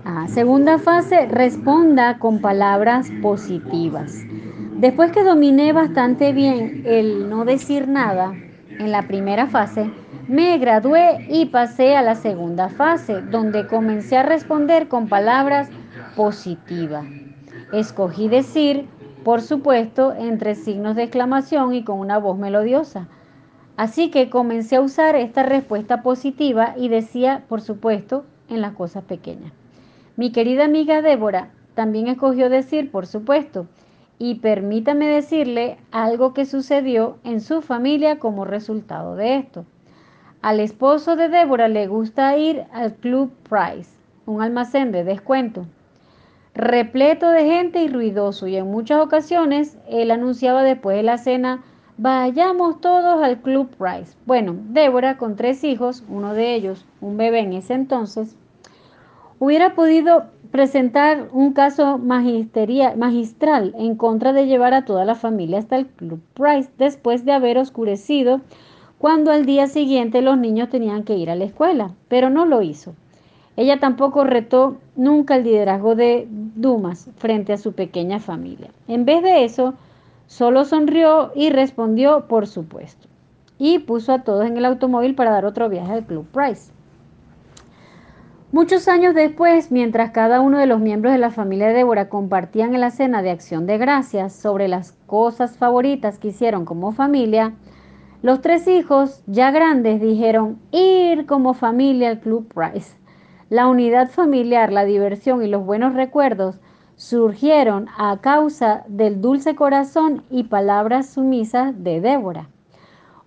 Ah, 0.03 0.27
segunda 0.27 0.77
fase, 0.77 1.25
responda 1.25 2.19
con 2.19 2.41
palabras 2.41 3.09
positivas. 3.09 4.27
Después 4.75 5.12
que 5.12 5.23
dominé 5.23 5.73
bastante 5.73 6.31
bien 6.31 6.77
el 6.83 7.27
no 7.27 7.43
decir 7.43 7.88
nada 7.88 8.43
en 8.77 8.91
la 8.91 9.07
primera 9.07 9.47
fase, 9.47 9.95
me 10.27 10.59
gradué 10.59 11.25
y 11.27 11.47
pasé 11.47 11.95
a 11.95 12.03
la 12.03 12.13
segunda 12.13 12.69
fase, 12.69 13.23
donde 13.23 13.65
comencé 13.65 14.15
a 14.15 14.21
responder 14.21 14.88
con 14.88 15.09
palabras 15.09 15.73
positivas. 16.13 17.22
Escogí 17.73 18.27
decir, 18.27 18.86
por 19.23 19.41
supuesto, 19.41 20.13
entre 20.13 20.53
signos 20.53 20.95
de 20.95 21.01
exclamación 21.01 21.73
y 21.73 21.83
con 21.83 21.97
una 21.97 22.19
voz 22.19 22.38
melodiosa. 22.38 23.07
Así 23.77 24.12
que 24.12 24.29
comencé 24.29 24.75
a 24.75 24.81
usar 24.81 25.15
esta 25.15 25.41
respuesta 25.41 26.03
positiva 26.03 26.75
y 26.77 26.89
decía, 26.89 27.45
por 27.49 27.62
supuesto, 27.62 28.25
en 28.47 28.62
las 28.62 28.73
cosas 28.73 29.05
pequeñas. 29.05 29.53
Mi 30.17 30.31
querida 30.31 30.65
amiga 30.65 31.01
Débora 31.01 31.49
también 31.73 32.07
escogió 32.07 32.47
decir, 32.47 32.91
por 32.91 33.07
supuesto, 33.07 33.65
y 34.19 34.36
permítame 34.36 35.07
decirle 35.07 35.77
algo 35.89 36.36
que 36.36 36.45
sucedió 36.45 37.17
en 37.23 37.41
su 37.41 37.63
familia 37.63 38.19
como 38.19 38.45
resultado 38.45 39.15
de 39.15 39.38
esto. 39.38 39.65
Al 40.43 40.59
esposo 40.59 41.15
de 41.15 41.27
Débora 41.27 41.69
le 41.69 41.88
gusta 41.88 42.38
ir 42.38 42.65
al 42.71 42.93
Club 42.93 43.31
Price, 43.49 43.89
un 44.27 44.43
almacén 44.43 44.91
de 44.91 45.03
descuento 45.03 45.65
repleto 46.56 47.30
de 47.30 47.46
gente 47.46 47.84
y 47.84 47.88
ruidoso, 47.88 48.48
y 48.48 48.56
en 48.56 48.70
muchas 48.70 49.02
ocasiones 49.02 49.78
él 49.89 50.12
anunciaba 50.12 50.63
después 50.63 50.96
de 50.98 51.04
la 51.04 51.18
cena, 51.18 51.63
vayamos 51.98 52.80
todos 52.82 53.24
al 53.24 53.42
Club 53.42 53.70
Price. 53.78 54.16
Bueno, 54.26 54.56
Débora, 54.70 55.18
con 55.18 55.36
tres 55.36 55.63
hijos, 55.63 56.04
uno 56.08 56.34
de 56.34 56.56
ellos, 56.56 56.86
un 57.02 57.18
bebé 57.18 57.39
en 57.39 57.54
ese 57.54 57.74
entonces, 57.74 58.36
hubiera 59.39 59.74
podido 59.76 60.26
presentar 60.52 61.30
un 61.32 61.54
caso 61.54 61.98
magistral 61.98 63.74
en 63.76 63.96
contra 63.96 64.34
de 64.34 64.46
llevar 64.46 64.76
a 64.76 64.86
toda 64.86 65.04
la 65.04 65.16
familia 65.16 65.58
hasta 65.58 65.78
el 65.78 65.88
Club 65.88 66.22
Price 66.36 66.70
después 66.78 67.26
de 67.26 67.32
haber 67.32 67.58
oscurecido 67.58 68.42
cuando 69.00 69.32
al 69.32 69.48
día 69.48 69.66
siguiente 69.68 70.22
los 70.22 70.38
niños 70.38 70.70
tenían 70.70 71.04
que 71.04 71.18
ir 71.18 71.32
a 71.32 71.36
la 71.36 71.46
escuela, 71.46 71.92
pero 72.08 72.30
no 72.30 72.46
lo 72.46 72.62
hizo. 72.62 72.94
Ella 73.56 73.80
tampoco 73.80 74.24
retó 74.24 74.78
nunca 74.96 75.36
el 75.36 75.44
liderazgo 75.44 75.96
de 75.96 76.28
Dumas 76.30 77.10
frente 77.18 77.54
a 77.54 77.58
su 77.58 77.74
pequeña 77.74 78.20
familia. 78.20 78.70
En 78.88 79.06
vez 79.06 79.22
de 79.22 79.44
eso, 79.44 79.76
solo 80.26 80.66
sonrió 80.66 81.32
y 81.36 81.52
respondió 81.52 82.28
por 82.28 82.48
supuesto. 82.48 83.08
Y 83.60 83.80
puso 83.80 84.13
a 84.13 84.24
todos 84.24 84.48
en 84.48 84.58
el 84.58 84.66
automóvil 84.66 85.13
para 85.13 85.32
dar 85.32 85.46
otro 85.46 85.70
viaje 85.70 85.94
al 85.94 86.06
Club 86.06 86.26
Price. 86.32 86.72
Muchos 88.52 88.88
años 88.88 89.16
después, 89.16 89.72
mientras 89.72 90.12
cada 90.12 90.39
uno 90.39 90.60
de 90.60 90.68
los 90.68 90.80
miembros 90.80 91.12
de 91.12 91.20
la 91.20 91.32
familia 91.32 91.68
de 91.68 91.74
Débora 91.74 92.10
compartían 92.10 92.76
en 92.76 92.82
la 92.82 92.92
cena 92.92 93.24
de 93.24 93.32
acción 93.32 93.66
de 93.66 93.80
gracias 93.80 94.34
sobre 94.34 94.68
las 94.68 94.92
cosas 95.08 95.58
favoritas 95.58 96.20
que 96.20 96.28
hicieron 96.28 96.63
como 96.63 96.92
familia, 96.92 97.54
los 98.22 98.42
tres 98.42 98.68
hijos, 98.68 99.24
ya 99.26 99.50
grandes, 99.50 100.00
dijeron 100.00 100.60
ir 100.72 101.26
como 101.26 101.56
familia 101.56 102.10
al 102.10 102.20
Club 102.20 102.48
Price. 102.54 103.03
La 103.54 103.68
unidad 103.68 104.10
familiar, 104.10 104.74
la 104.74 104.84
diversión 104.84 105.44
y 105.44 105.48
los 105.48 105.63
buenos 105.63 105.94
recuerdos 105.94 106.60
surgieron 106.96 107.88
a 108.00 108.18
causa 108.18 108.84
del 108.88 109.22
dulce 109.22 109.54
corazón 109.54 110.24
y 110.32 110.46
palabras 110.46 111.10
sumisas 111.10 111.84
de 111.84 112.02
Débora. 112.02 112.50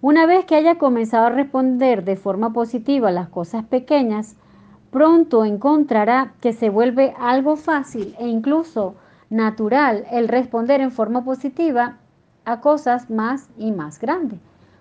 Una 0.00 0.26
vez 0.26 0.44
que 0.44 0.56
haya 0.56 0.78
comenzado 0.78 1.26
a 1.26 1.30
responder 1.30 2.02
de 2.02 2.16
forma 2.16 2.52
positiva 2.52 3.12
las 3.12 3.28
cosas 3.28 3.66
pequeñas, 3.66 4.34
pronto 4.90 5.44
encontrará 5.44 6.32
que 6.40 6.52
se 6.52 6.70
vuelve 6.70 7.14
algo 7.20 7.54
fácil 7.54 8.16
e 8.18 8.26
incluso 8.26 8.96
natural 9.30 10.06
el 10.10 10.26
responder 10.26 10.80
en 10.80 10.90
forma 10.90 11.22
positiva 11.22 11.98
a 12.44 12.60
cosas 12.60 13.10
más 13.10 13.48
y 13.56 13.70
más 13.70 14.00
grandes, 14.00 14.40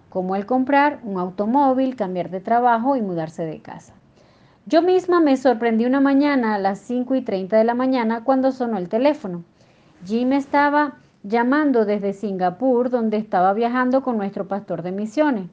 como 0.09 0.35
el 0.35 0.47
comprar 0.47 1.01
un 1.03 1.19
automóvil, 1.19 1.95
cambiar 1.95 2.31
de 2.31 2.39
trabajo 2.39 2.95
y 2.95 3.03
mudarse 3.03 3.45
de 3.45 3.59
casa. 3.59 3.93
Yo 4.67 4.81
misma 4.81 5.19
me 5.19 5.37
sorprendí 5.37 5.85
una 5.85 5.99
mañana 5.99 6.55
a 6.55 6.57
las 6.57 6.79
5 6.79 7.13
y 7.13 7.21
30 7.21 7.55
de 7.55 7.63
la 7.63 7.75
mañana 7.75 8.23
cuando 8.23 8.51
sonó 8.51 8.79
el 8.79 8.89
teléfono. 8.89 9.43
Jim 10.03 10.33
estaba 10.33 10.95
llamando 11.21 11.85
desde 11.85 12.13
Singapur, 12.13 12.89
donde 12.89 13.17
estaba 13.17 13.53
viajando 13.53 14.01
con 14.01 14.17
nuestro 14.17 14.47
pastor 14.47 14.81
de 14.81 14.91
misiones. 14.91 15.51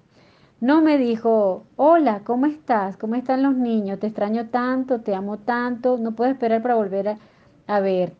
No 0.61 0.81
me 0.81 0.97
dijo, 0.97 1.65
hola, 1.77 2.23
¿cómo 2.25 2.47
estás? 2.47 2.97
¿Cómo 2.97 3.15
están 3.15 3.43
los 3.43 3.55
niños? 3.55 3.99
Te 3.99 4.07
extraño 4.07 4.49
tanto, 4.49 5.03
te 5.03 5.15
amo 5.15 5.37
tanto, 5.37 5.99
no 5.99 6.13
puedo 6.13 6.31
esperar 6.31 6.63
para 6.63 6.77
volver 6.77 7.09
a, 7.09 7.19
a 7.67 7.81
ver. 7.81 8.15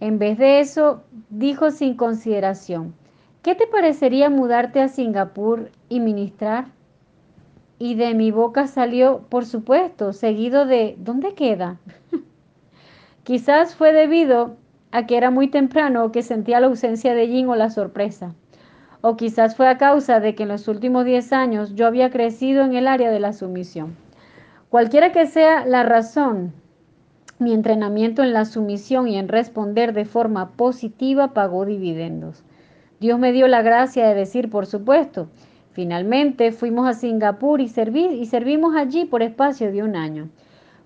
En 0.00 0.18
vez 0.18 0.38
de 0.38 0.60
eso, 0.60 1.02
dijo 1.28 1.70
sin 1.70 1.94
consideración, 1.94 2.94
¿qué 3.42 3.54
te 3.54 3.66
parecería 3.66 4.30
mudarte 4.30 4.80
a 4.80 4.88
Singapur 4.88 5.70
y 5.90 6.00
ministrar? 6.00 6.75
Y 7.78 7.94
de 7.94 8.14
mi 8.14 8.30
boca 8.30 8.66
salió, 8.66 9.26
por 9.28 9.44
supuesto, 9.44 10.12
seguido 10.12 10.66
de 10.66 10.96
¿dónde 10.98 11.34
queda? 11.34 11.78
Quizás 13.24 13.74
fue 13.74 13.92
debido 13.92 14.56
a 14.92 15.06
que 15.06 15.16
era 15.16 15.30
muy 15.30 15.48
temprano 15.48 16.04
o 16.04 16.12
que 16.12 16.22
sentía 16.22 16.60
la 16.60 16.68
ausencia 16.68 17.14
de 17.14 17.26
Jim 17.28 17.48
o 17.48 17.56
la 17.56 17.70
sorpresa. 17.70 18.34
O 19.02 19.16
quizás 19.16 19.54
fue 19.54 19.68
a 19.68 19.78
causa 19.78 20.20
de 20.20 20.34
que 20.34 20.44
en 20.44 20.48
los 20.48 20.68
últimos 20.68 21.04
10 21.04 21.32
años 21.32 21.74
yo 21.74 21.86
había 21.86 22.10
crecido 22.10 22.64
en 22.64 22.74
el 22.74 22.88
área 22.88 23.10
de 23.10 23.20
la 23.20 23.32
sumisión. 23.32 23.94
Cualquiera 24.70 25.12
que 25.12 25.26
sea 25.26 25.66
la 25.66 25.82
razón, 25.82 26.52
mi 27.38 27.52
entrenamiento 27.52 28.22
en 28.22 28.32
la 28.32 28.46
sumisión 28.46 29.06
y 29.06 29.18
en 29.18 29.28
responder 29.28 29.92
de 29.92 30.06
forma 30.06 30.52
positiva 30.52 31.34
pagó 31.34 31.66
dividendos. 31.66 32.42
Dios 32.98 33.18
me 33.18 33.32
dio 33.32 33.46
la 33.46 33.60
gracia 33.60 34.08
de 34.08 34.14
decir, 34.14 34.48
por 34.48 34.66
supuesto, 34.66 35.28
Finalmente 35.76 36.52
fuimos 36.52 36.88
a 36.88 36.94
Singapur 36.94 37.60
y, 37.60 37.64
y 37.64 38.24
servimos 38.24 38.74
allí 38.74 39.04
por 39.04 39.22
espacio 39.22 39.70
de 39.70 39.82
un 39.82 39.94
año. 39.94 40.30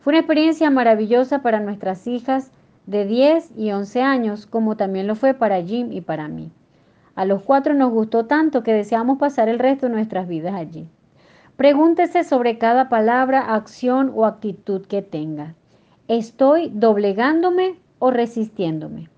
Fue 0.00 0.10
una 0.10 0.18
experiencia 0.18 0.68
maravillosa 0.68 1.42
para 1.42 1.60
nuestras 1.60 2.08
hijas 2.08 2.50
de 2.86 3.04
10 3.04 3.52
y 3.56 3.70
11 3.70 4.02
años, 4.02 4.46
como 4.46 4.76
también 4.76 5.06
lo 5.06 5.14
fue 5.14 5.32
para 5.32 5.62
Jim 5.62 5.92
y 5.92 6.00
para 6.00 6.26
mí. 6.26 6.50
A 7.14 7.24
los 7.24 7.44
cuatro 7.44 7.72
nos 7.72 7.92
gustó 7.92 8.26
tanto 8.26 8.64
que 8.64 8.72
deseamos 8.72 9.18
pasar 9.18 9.48
el 9.48 9.60
resto 9.60 9.86
de 9.86 9.92
nuestras 9.92 10.26
vidas 10.26 10.54
allí. 10.54 10.88
Pregúntese 11.54 12.24
sobre 12.24 12.58
cada 12.58 12.88
palabra, 12.88 13.54
acción 13.54 14.10
o 14.12 14.26
actitud 14.26 14.84
que 14.88 15.02
tenga. 15.02 15.54
¿Estoy 16.08 16.68
doblegándome 16.74 17.76
o 18.00 18.10
resistiéndome? 18.10 19.08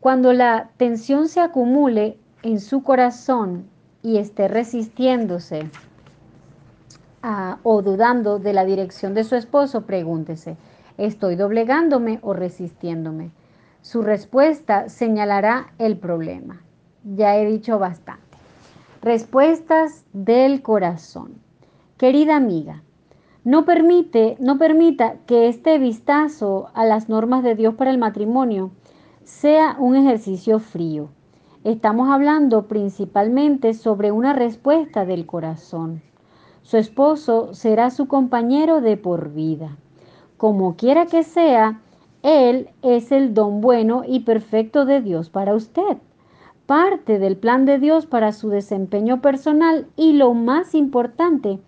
Cuando 0.00 0.34
la 0.34 0.68
tensión 0.76 1.28
se 1.28 1.40
acumule 1.40 2.18
en 2.42 2.60
su 2.60 2.82
corazón 2.82 3.70
y 4.02 4.18
esté 4.18 4.48
resistiéndose 4.48 5.68
o 7.62 7.82
dudando 7.82 8.38
de 8.38 8.52
la 8.52 8.64
dirección 8.64 9.14
de 9.14 9.24
su 9.24 9.34
esposo, 9.34 9.82
pregúntese, 9.86 10.56
¿estoy 10.96 11.36
doblegándome 11.36 12.20
o 12.22 12.32
resistiéndome? 12.32 13.30
Su 13.82 14.02
respuesta 14.02 14.88
señalará 14.88 15.72
el 15.78 15.96
problema. 15.98 16.62
Ya 17.04 17.36
he 17.36 17.46
dicho 17.46 17.78
bastante. 17.78 18.22
Respuestas 19.02 20.04
del 20.12 20.62
corazón. 20.62 21.40
Querida 21.96 22.36
amiga, 22.36 22.82
no 23.44 23.64
permite, 23.64 24.36
no 24.40 24.58
permita 24.58 25.16
que 25.26 25.48
este 25.48 25.78
vistazo 25.78 26.70
a 26.74 26.84
las 26.84 27.08
normas 27.08 27.42
de 27.42 27.54
Dios 27.54 27.74
para 27.74 27.90
el 27.90 27.98
matrimonio 27.98 28.70
sea 29.24 29.76
un 29.78 29.96
ejercicio 29.96 30.58
frío. 30.58 31.08
Estamos 31.68 32.08
hablando 32.08 32.66
principalmente 32.66 33.74
sobre 33.74 34.10
una 34.10 34.32
respuesta 34.32 35.04
del 35.04 35.26
corazón. 35.26 36.00
Su 36.62 36.78
esposo 36.78 37.52
será 37.52 37.90
su 37.90 38.08
compañero 38.08 38.80
de 38.80 38.96
por 38.96 39.34
vida. 39.34 39.76
Como 40.38 40.76
quiera 40.76 41.04
que 41.04 41.24
sea, 41.24 41.82
Él 42.22 42.70
es 42.80 43.12
el 43.12 43.34
don 43.34 43.60
bueno 43.60 44.02
y 44.06 44.20
perfecto 44.20 44.86
de 44.86 45.02
Dios 45.02 45.28
para 45.28 45.54
usted. 45.54 45.98
Parte 46.64 47.18
del 47.18 47.36
plan 47.36 47.66
de 47.66 47.78
Dios 47.78 48.06
para 48.06 48.32
su 48.32 48.48
desempeño 48.48 49.20
personal 49.20 49.88
y 49.94 50.14
lo 50.14 50.32
más 50.32 50.74
importante, 50.74 51.58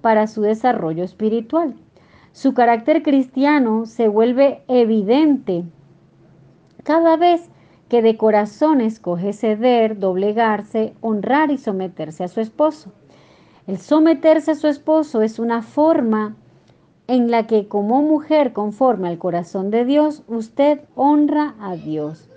para 0.00 0.26
su 0.26 0.40
desarrollo 0.40 1.04
espiritual. 1.04 1.74
Su 2.32 2.54
carácter 2.54 3.02
cristiano 3.02 3.84
se 3.84 4.08
vuelve 4.08 4.62
evidente 4.68 5.64
cada 6.82 7.18
vez 7.18 7.50
que 7.90 8.00
de 8.00 8.16
corazón 8.16 8.80
escoge 8.80 9.32
ceder, 9.32 9.98
doblegarse, 9.98 10.94
honrar 11.00 11.50
y 11.50 11.58
someterse 11.58 12.24
a 12.24 12.28
su 12.28 12.40
esposo. 12.40 12.92
El 13.66 13.78
someterse 13.78 14.52
a 14.52 14.54
su 14.54 14.68
esposo 14.68 15.22
es 15.22 15.38
una 15.40 15.60
forma 15.60 16.36
en 17.08 17.32
la 17.32 17.48
que 17.48 17.66
como 17.66 18.00
mujer 18.00 18.52
conforme 18.52 19.08
al 19.08 19.18
corazón 19.18 19.70
de 19.72 19.84
Dios, 19.84 20.22
usted 20.28 20.82
honra 20.94 21.56
a 21.60 21.74
Dios. 21.74 22.30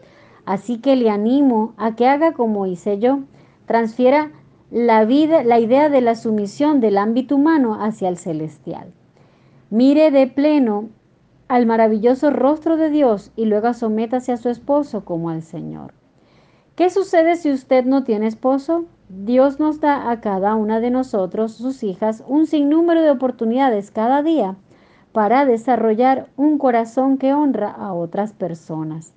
Así 0.45 0.79
que 0.79 0.95
le 0.95 1.11
animo 1.11 1.73
a 1.77 1.95
que 1.95 2.07
haga 2.07 2.33
como 2.33 2.65
hice 2.65 2.97
yo, 2.97 3.19
transfiera 3.67 4.31
la 4.71 5.05
vida, 5.05 5.43
la 5.43 5.59
idea 5.59 5.87
de 5.89 6.01
la 6.01 6.15
sumisión 6.15 6.79
del 6.79 6.97
ámbito 6.97 7.35
humano 7.35 7.77
hacia 7.79 8.09
el 8.09 8.17
celestial. 8.17 8.91
Mire 9.69 10.09
de 10.09 10.25
pleno 10.25 10.89
al 11.53 11.67
maravilloso 11.67 12.31
rostro 12.31 12.77
de 12.77 12.89
Dios 12.89 13.31
y 13.35 13.45
luego 13.45 13.75
sométase 13.75 14.31
a 14.31 14.37
su 14.37 14.49
esposo 14.49 15.05
como 15.05 15.29
al 15.29 15.43
Señor. 15.43 15.93
¿Qué 16.75 16.89
sucede 16.89 17.35
si 17.35 17.51
usted 17.51 17.85
no 17.85 18.03
tiene 18.03 18.25
esposo? 18.25 18.85
Dios 19.07 19.59
nos 19.59 19.79
da 19.79 20.09
a 20.09 20.19
cada 20.19 20.55
una 20.55 20.79
de 20.79 20.89
nosotros, 20.89 21.51
sus 21.51 21.83
hijas, 21.83 22.23
un 22.27 22.47
sinnúmero 22.47 23.03
de 23.03 23.11
oportunidades 23.11 23.91
cada 23.91 24.23
día 24.23 24.55
para 25.11 25.45
desarrollar 25.45 26.27
un 26.37 26.57
corazón 26.57 27.19
que 27.19 27.35
honra 27.35 27.69
a 27.69 27.93
otras 27.93 28.33
personas. 28.33 29.13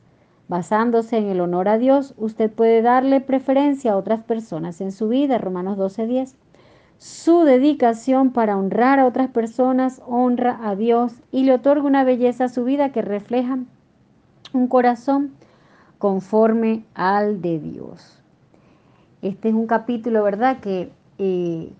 Basándose 0.46 1.16
en 1.16 1.29
el 1.29 1.40
honor 1.40 1.70
a 1.70 1.79
Dios, 1.79 2.12
usted 2.18 2.53
puede 2.53 2.83
darle 2.83 3.22
preferencia 3.22 3.92
a 3.92 3.96
otras 3.96 4.22
personas 4.25 4.83
en 4.83 4.92
su 4.92 5.09
vida, 5.09 5.38
Romanos 5.38 5.79
12:10. 5.79 6.37
Su 6.99 7.45
dedicación 7.45 8.33
para 8.33 8.57
honrar 8.57 8.99
a 8.99 9.07
otras 9.07 9.29
personas 9.29 10.01
honra 10.07 10.59
a 10.63 10.75
Dios 10.77 11.13
y 11.31 11.45
le 11.45 11.53
otorga 11.53 11.87
una 11.87 12.05
belleza 12.05 12.45
a 12.45 12.49
su 12.49 12.65
vida 12.65 12.91
que 12.91 13.03
refleja 13.03 13.59
un 14.53 14.69
corazón 14.69 15.33
conforme 15.99 16.85
al 16.95 17.43
de 17.43 17.59
Dios. 17.59 18.23
Este 19.23 19.49
es 19.49 19.55
un 19.55 19.67
capítulo, 19.67 20.23
¿verdad? 20.23 20.61
Que 20.61 20.91
eh, 21.19 21.73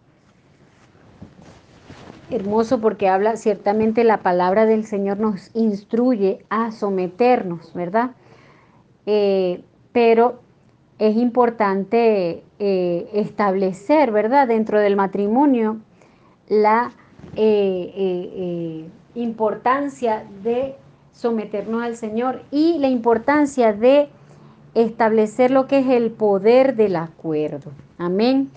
hermoso 2.31 2.81
porque 2.81 3.09
habla 3.09 3.37
ciertamente 3.37 4.05
la 4.05 4.18
palabra 4.18 4.66
del 4.66 4.85
Señor 4.85 5.18
nos 5.18 5.50
instruye 5.55 6.44
a 6.50 6.72
someternos, 6.72 7.72
¿verdad? 7.72 8.11
Eh, 9.07 9.62
pero 9.92 10.40
es 10.98 11.16
importante 11.16 12.42
eh, 12.58 13.10
establecer, 13.12 14.10
¿verdad?, 14.12 14.48
dentro 14.48 14.80
del 14.80 14.96
matrimonio 14.96 15.76
la 16.48 16.90
eh, 17.34 17.92
eh, 17.94 18.88
importancia 19.14 20.24
de 20.42 20.74
someternos 21.12 21.82
al 21.82 21.96
Señor 21.96 22.42
y 22.50 22.78
la 22.78 22.88
importancia 22.88 23.74
de 23.74 24.08
establecer 24.74 25.50
lo 25.50 25.66
que 25.66 25.80
es 25.80 25.88
el 25.88 26.10
poder 26.10 26.76
del 26.76 26.96
acuerdo. 26.96 27.72
Amén. 27.98 28.50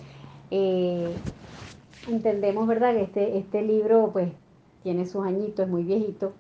entendemos, 2.07 2.67
¿verdad? 2.67 2.93
Que 2.93 3.03
este, 3.03 3.38
este 3.38 3.62
libro, 3.63 4.12
pues, 4.13 4.29
tiene 4.83 5.05
sus 5.07 5.25
añitos, 5.25 5.65
es 5.65 5.71
muy 5.71 5.83
viejito. 5.83 6.31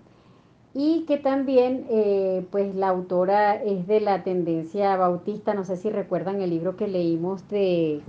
Y 0.73 1.05
que 1.05 1.17
también, 1.17 1.85
eh, 1.89 2.45
pues, 2.51 2.75
la 2.75 2.89
autora 2.89 3.55
es 3.55 3.87
de 3.87 4.01
la 4.01 4.23
tendencia 4.23 4.95
bautista. 4.97 5.53
No 5.53 5.63
sé 5.65 5.77
si 5.77 5.89
recuerdan 5.89 6.41
el 6.41 6.51
libro 6.51 6.75
que 6.75 6.87
leímos 6.87 7.47
de, 7.49 8.01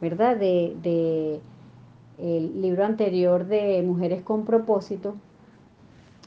¿verdad? 0.00 0.36
De, 0.36 0.76
de 0.82 1.40
el 2.18 2.62
libro 2.62 2.84
anterior 2.84 3.46
de 3.46 3.82
Mujeres 3.82 4.22
con 4.22 4.44
propósito, 4.44 5.16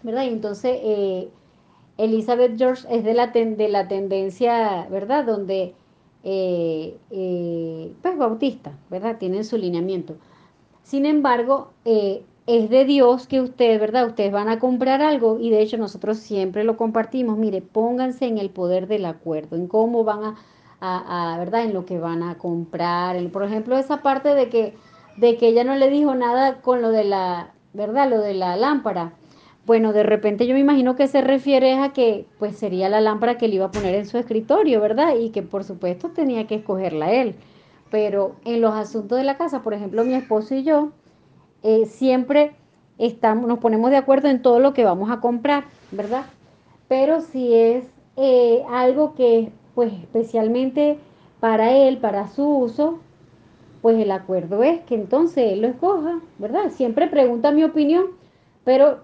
¿verdad? 0.04 0.23
Y 0.23 0.30
entonces 0.30 0.78
eh, 0.84 1.30
Elizabeth 1.97 2.58
George 2.58 2.86
es 2.89 3.06
de 3.06 3.13
la, 3.13 3.28
de 3.28 3.69
la 3.69 3.88
tendencia, 3.88 4.88
¿verdad? 4.89 5.26
Donde, 5.26 5.73
eh, 6.23 6.97
pues 8.02 8.17
bautista, 8.17 8.78
¿verdad? 8.89 9.17
Tienen 9.17 9.45
su 9.45 9.58
lineamiento. 9.58 10.15
Sin 10.84 11.06
embargo, 11.06 11.71
es 12.47 12.69
de 12.69 12.86
Dios 12.86 13.27
que 13.27 13.41
ustedes, 13.41 13.79
¿verdad? 13.79 14.07
Ustedes 14.07 14.31
van 14.31 14.49
a 14.49 14.57
comprar 14.60 15.01
algo 15.01 15.38
y 15.39 15.49
de 15.49 15.62
hecho 15.62 15.77
nosotros 15.77 16.17
siempre 16.17 16.63
lo 16.63 16.77
compartimos. 16.77 17.38
Mire, 17.38 17.62
pónganse 17.62 18.25
en 18.25 18.38
el 18.38 18.49
poder 18.49 18.88
del 18.88 19.05
acuerdo, 19.05 19.57
en 19.57 19.67
cómo 19.67 20.03
van 20.05 20.23
a, 20.23 20.36
a, 20.79 21.36
a 21.36 21.38
¿verdad? 21.38 21.65
En 21.65 21.73
lo 21.73 21.86
que 21.86 21.99
van 21.99 22.23
a 22.23 22.38
comprar. 22.38 23.21
por 23.31 23.43
ejemplo, 23.43 23.77
esa 23.77 24.01
parte 24.01 24.33
de 24.33 24.49
que 24.49 24.73
de 25.17 25.36
que 25.38 25.47
ella 25.49 25.63
no 25.63 25.75
le 25.75 25.89
dijo 25.89 26.15
nada 26.15 26.62
con 26.62 26.81
lo 26.81 26.91
de 26.91 27.03
la, 27.03 27.51
¿verdad? 27.73 28.10
Lo 28.10 28.21
de 28.21 28.33
la 28.33 28.55
lámpara. 28.55 29.13
Bueno, 29.65 29.91
de 29.91 30.03
repente 30.03 30.47
yo 30.47 30.53
me 30.53 30.62
imagino 30.62 30.95
que 30.95 31.07
se 31.07 31.21
refiere 31.21 31.73
a 31.79 31.91
que 31.91 32.27
pues 32.39 32.55
sería 32.57 32.88
la 32.88 33.01
lámpara 33.01 33.38
que 33.38 33.47
le 33.49 33.55
iba 33.55 33.65
a 33.65 33.71
poner 33.71 33.95
en 33.95 34.05
su 34.05 34.17
escritorio, 34.17 34.79
¿verdad? 34.79 35.15
Y 35.19 35.31
que 35.31 35.43
por 35.43 35.63
supuesto 35.65 36.10
tenía 36.10 36.47
que 36.47 36.55
escogerla 36.55 37.12
él. 37.12 37.36
Pero 37.91 38.36
en 38.45 38.62
los 38.62 38.73
asuntos 38.73 39.17
de 39.17 39.23
la 39.25 39.38
casa, 39.38 39.63
por 39.63 39.73
ejemplo, 39.73 40.05
mi 40.05 40.13
esposo 40.13 40.55
y 40.55 40.63
yo 40.63 40.91
eh, 41.63 41.86
siempre 41.86 42.56
estamos, 42.98 43.48
nos 43.48 43.60
ponemos 43.60 43.91
de 43.91 43.98
acuerdo 43.98 44.28
en 44.28 44.41
todo 44.41 44.60
lo 44.60 44.74
que 44.74 44.84
vamos 44.84 45.12
a 45.12 45.20
comprar, 45.20 45.65
¿verdad? 45.91 46.26
Pero 46.88 47.22
si 47.22 47.54
es 47.54 47.86
eh, 48.15 48.63
algo 48.70 49.13
que 49.13 49.52
pues 49.76 49.93
especialmente 49.93 50.98
para 51.39 51.72
él, 51.72 52.00
para 52.00 52.28
su 52.28 52.48
uso, 52.48 53.00
pues 53.82 54.00
el 54.00 54.12
acuerdo 54.12 54.63
es 54.63 54.82
que 54.82 54.96
entonces 54.96 55.54
él 55.54 55.62
lo 55.62 55.67
escoja, 55.67 56.20
¿verdad? 56.39 56.72
Siempre 56.72 57.08
pregunta 57.08 57.52
mi 57.52 57.63
opinión, 57.63 58.06
pero 58.63 59.02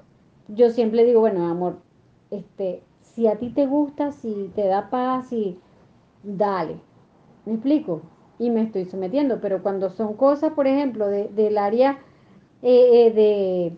yo 0.48 0.72
siempre 0.72 1.06
digo, 1.06 1.20
bueno, 1.20 1.48
amor, 1.48 1.78
este, 2.32 2.82
si 3.02 3.28
a 3.28 3.36
ti 3.36 3.50
te 3.50 3.68
gusta, 3.68 4.12
si 4.12 4.52
te 4.56 4.66
da 4.66 4.90
paz, 4.90 5.32
y 5.32 5.60
dale, 6.24 6.78
¿me 7.46 7.54
explico? 7.54 8.02
Y 8.40 8.50
me 8.50 8.64
estoy 8.64 8.86
sometiendo, 8.86 9.40
pero 9.40 9.62
cuando 9.62 9.92
son 9.92 10.16
cosas, 10.16 10.54
por 10.54 10.66
ejemplo, 10.66 11.08
del 11.08 11.58
área 11.60 12.00
eh, 12.64 13.08
eh, 13.08 13.12
de, 13.12 13.74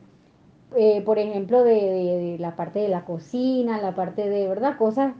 eh, 0.77 1.01
por 1.01 1.19
ejemplo, 1.19 1.63
de, 1.63 2.37
la 2.39 2.55
parte 2.55 2.79
de 2.79 2.89
la 2.89 3.03
cocina, 3.05 3.81
la 3.81 3.95
parte 3.95 4.29
de, 4.29 4.47
¿verdad? 4.47 4.77
Cosas 4.77 5.13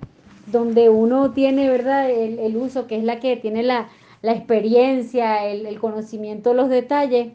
donde 0.47 0.89
uno 0.89 1.31
tiene, 1.31 1.69
¿verdad? 1.69 2.09
el 2.09 2.55
uso, 2.55 2.87
que 2.87 2.97
es 2.97 3.03
la 3.03 3.19
que 3.19 3.35
tiene 3.35 3.63
la, 3.63 3.89
la 4.25 4.33
experiencia, 4.33 5.45
el, 5.45 5.79
conocimiento, 5.79 6.55
los 6.55 6.67
detalles, 6.67 7.33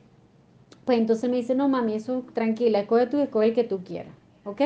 pues 0.84 0.98
entonces 0.98 1.30
me 1.30 1.36
dice, 1.36 1.54
no 1.54 1.68
mami, 1.68 1.94
eso 1.94 2.24
tranquila, 2.34 2.80
escoge 2.80 3.06
tú, 3.06 3.20
escoge 3.20 3.46
el 3.46 3.54
que 3.54 3.62
tú 3.62 3.84
quieras, 3.84 4.12
¿ok? 4.44 4.62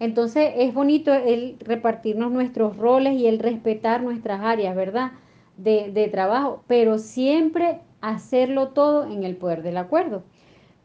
Entonces 0.00 0.50
es 0.56 0.72
bonito 0.72 1.12
el 1.12 1.56
repartirnos 1.60 2.32
nuestros 2.32 2.78
roles 2.78 3.14
y 3.14 3.26
el 3.26 3.38
respetar 3.38 4.02
nuestras 4.02 4.40
áreas, 4.40 4.74
¿verdad? 4.74 5.12
De, 5.58 5.90
de, 5.92 6.08
trabajo, 6.08 6.64
pero 6.66 6.98
siempre 6.98 7.80
hacerlo 8.00 8.68
todo 8.68 9.04
en 9.04 9.22
el 9.22 9.36
poder 9.36 9.62
del 9.62 9.76
acuerdo. 9.76 10.22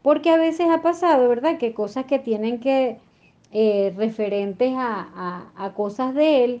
Porque 0.02 0.30
a 0.30 0.36
veces 0.36 0.68
ha 0.70 0.82
pasado, 0.82 1.28
¿verdad? 1.28 1.58
Que 1.58 1.74
cosas 1.74 2.06
que 2.06 2.18
tienen 2.18 2.60
que, 2.60 2.98
eh, 3.52 3.92
referentes 3.96 4.74
a, 4.76 5.08
a, 5.56 5.64
a 5.64 5.74
cosas 5.74 6.14
de 6.14 6.44
él, 6.44 6.60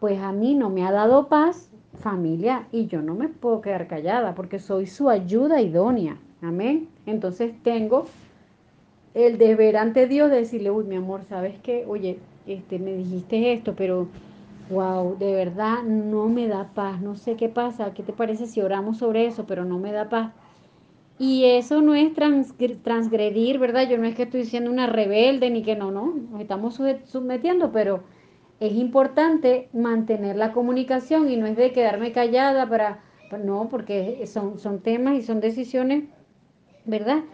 pues 0.00 0.20
a 0.20 0.32
mí 0.32 0.54
no 0.54 0.70
me 0.70 0.86
ha 0.86 0.92
dado 0.92 1.28
paz 1.28 1.70
familia 1.96 2.66
y 2.72 2.86
yo 2.86 3.00
no 3.02 3.14
me 3.14 3.28
puedo 3.28 3.60
quedar 3.60 3.86
callada 3.86 4.34
porque 4.34 4.58
soy 4.58 4.86
su 4.86 5.08
ayuda 5.08 5.60
idónea. 5.62 6.18
Amén. 6.42 6.88
Entonces 7.06 7.52
tengo 7.62 8.06
el 9.14 9.38
deber 9.38 9.78
ante 9.78 10.06
Dios 10.06 10.30
de 10.30 10.36
decirle, 10.36 10.70
uy, 10.70 10.84
mi 10.84 10.96
amor, 10.96 11.22
¿sabes 11.24 11.54
qué? 11.62 11.84
Oye, 11.88 12.18
este, 12.46 12.78
me 12.78 12.94
dijiste 12.94 13.54
esto, 13.54 13.74
pero 13.74 14.08
wow, 14.68 15.16
de 15.16 15.32
verdad 15.32 15.82
no 15.84 16.28
me 16.28 16.48
da 16.48 16.68
paz, 16.74 17.00
no 17.00 17.16
sé 17.16 17.36
qué 17.36 17.48
pasa, 17.48 17.94
¿qué 17.94 18.02
te 18.02 18.12
parece 18.12 18.46
si 18.46 18.60
oramos 18.60 18.98
sobre 18.98 19.26
eso? 19.26 19.46
Pero 19.46 19.64
no 19.64 19.78
me 19.78 19.92
da 19.92 20.08
paz. 20.10 20.32
Y 21.18 21.44
eso 21.44 21.80
no 21.80 21.94
es 21.94 22.12
transgredir, 22.14 23.58
¿verdad? 23.58 23.88
Yo 23.88 23.96
no 23.96 24.06
es 24.06 24.14
que 24.14 24.24
estoy 24.24 24.44
siendo 24.44 24.70
una 24.70 24.86
rebelde 24.86 25.48
ni 25.50 25.62
que 25.62 25.74
no, 25.74 25.90
no, 25.90 26.14
nos 26.14 26.40
estamos 26.40 26.78
sometiendo, 27.04 27.72
pero 27.72 28.02
es 28.60 28.72
importante 28.74 29.68
mantener 29.72 30.36
la 30.36 30.52
comunicación 30.52 31.30
y 31.30 31.36
no 31.36 31.46
es 31.46 31.56
de 31.56 31.72
quedarme 31.72 32.12
callada 32.12 32.68
para, 32.68 33.00
no, 33.42 33.68
porque 33.70 34.26
son, 34.26 34.58
son 34.58 34.80
temas 34.80 35.16
y 35.16 35.22
son 35.22 35.40
decisiones, 35.40 36.04
¿verdad? 36.84 37.24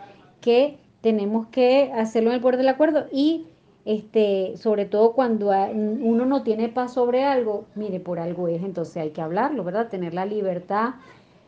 Que 0.40 0.78
tenemos 1.00 1.48
que 1.48 1.90
hacerlo 1.92 2.30
en 2.30 2.36
el 2.36 2.40
poder 2.40 2.58
del 2.58 2.68
acuerdo 2.68 3.06
y 3.12 3.46
este, 3.84 4.56
sobre 4.56 4.84
todo 4.84 5.12
cuando 5.12 5.50
uno 5.50 6.24
no 6.24 6.44
tiene 6.44 6.68
paz 6.68 6.94
sobre 6.94 7.24
algo, 7.24 7.64
mire, 7.74 7.98
por 7.98 8.20
algo 8.20 8.46
es, 8.46 8.62
entonces 8.62 8.96
hay 8.96 9.10
que 9.10 9.20
hablarlo, 9.20 9.64
¿verdad? 9.64 9.88
Tener 9.88 10.14
la 10.14 10.24
libertad, 10.24 10.94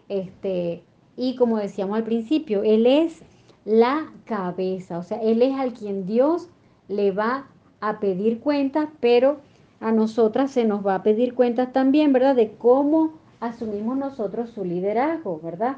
este, 0.08 0.82
y 1.16 1.36
como 1.36 1.58
decíamos 1.58 1.96
al 1.96 2.04
principio, 2.04 2.62
Él 2.62 2.86
es 2.86 3.22
la 3.64 4.12
cabeza, 4.24 4.98
o 4.98 5.02
sea, 5.02 5.20
Él 5.22 5.42
es 5.42 5.54
al 5.54 5.72
quien 5.72 6.06
Dios 6.06 6.48
le 6.88 7.12
va 7.12 7.46
a 7.80 8.00
pedir 8.00 8.40
cuenta, 8.40 8.90
pero 9.00 9.38
a 9.80 9.92
nosotras 9.92 10.50
se 10.50 10.64
nos 10.64 10.86
va 10.86 10.96
a 10.96 11.02
pedir 11.02 11.34
cuentas 11.34 11.72
también, 11.72 12.12
¿verdad? 12.12 12.34
De 12.36 12.52
cómo 12.52 13.12
asumimos 13.40 13.96
nosotros 13.96 14.50
su 14.50 14.64
liderazgo, 14.64 15.40
¿verdad? 15.42 15.76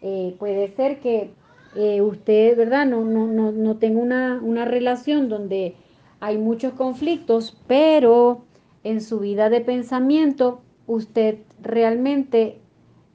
Eh, 0.00 0.36
puede 0.38 0.68
ser 0.76 1.00
que 1.00 1.30
eh, 1.74 2.00
usted, 2.00 2.56
¿verdad? 2.56 2.86
No, 2.86 3.04
no, 3.04 3.26
no, 3.26 3.52
no 3.52 3.76
tenga 3.76 4.00
una, 4.00 4.40
una 4.42 4.64
relación 4.64 5.28
donde 5.28 5.74
hay 6.20 6.38
muchos 6.38 6.72
conflictos, 6.72 7.60
pero 7.66 8.42
en 8.84 9.00
su 9.00 9.20
vida 9.20 9.50
de 9.50 9.60
pensamiento 9.60 10.60
usted 10.86 11.38
realmente 11.60 12.58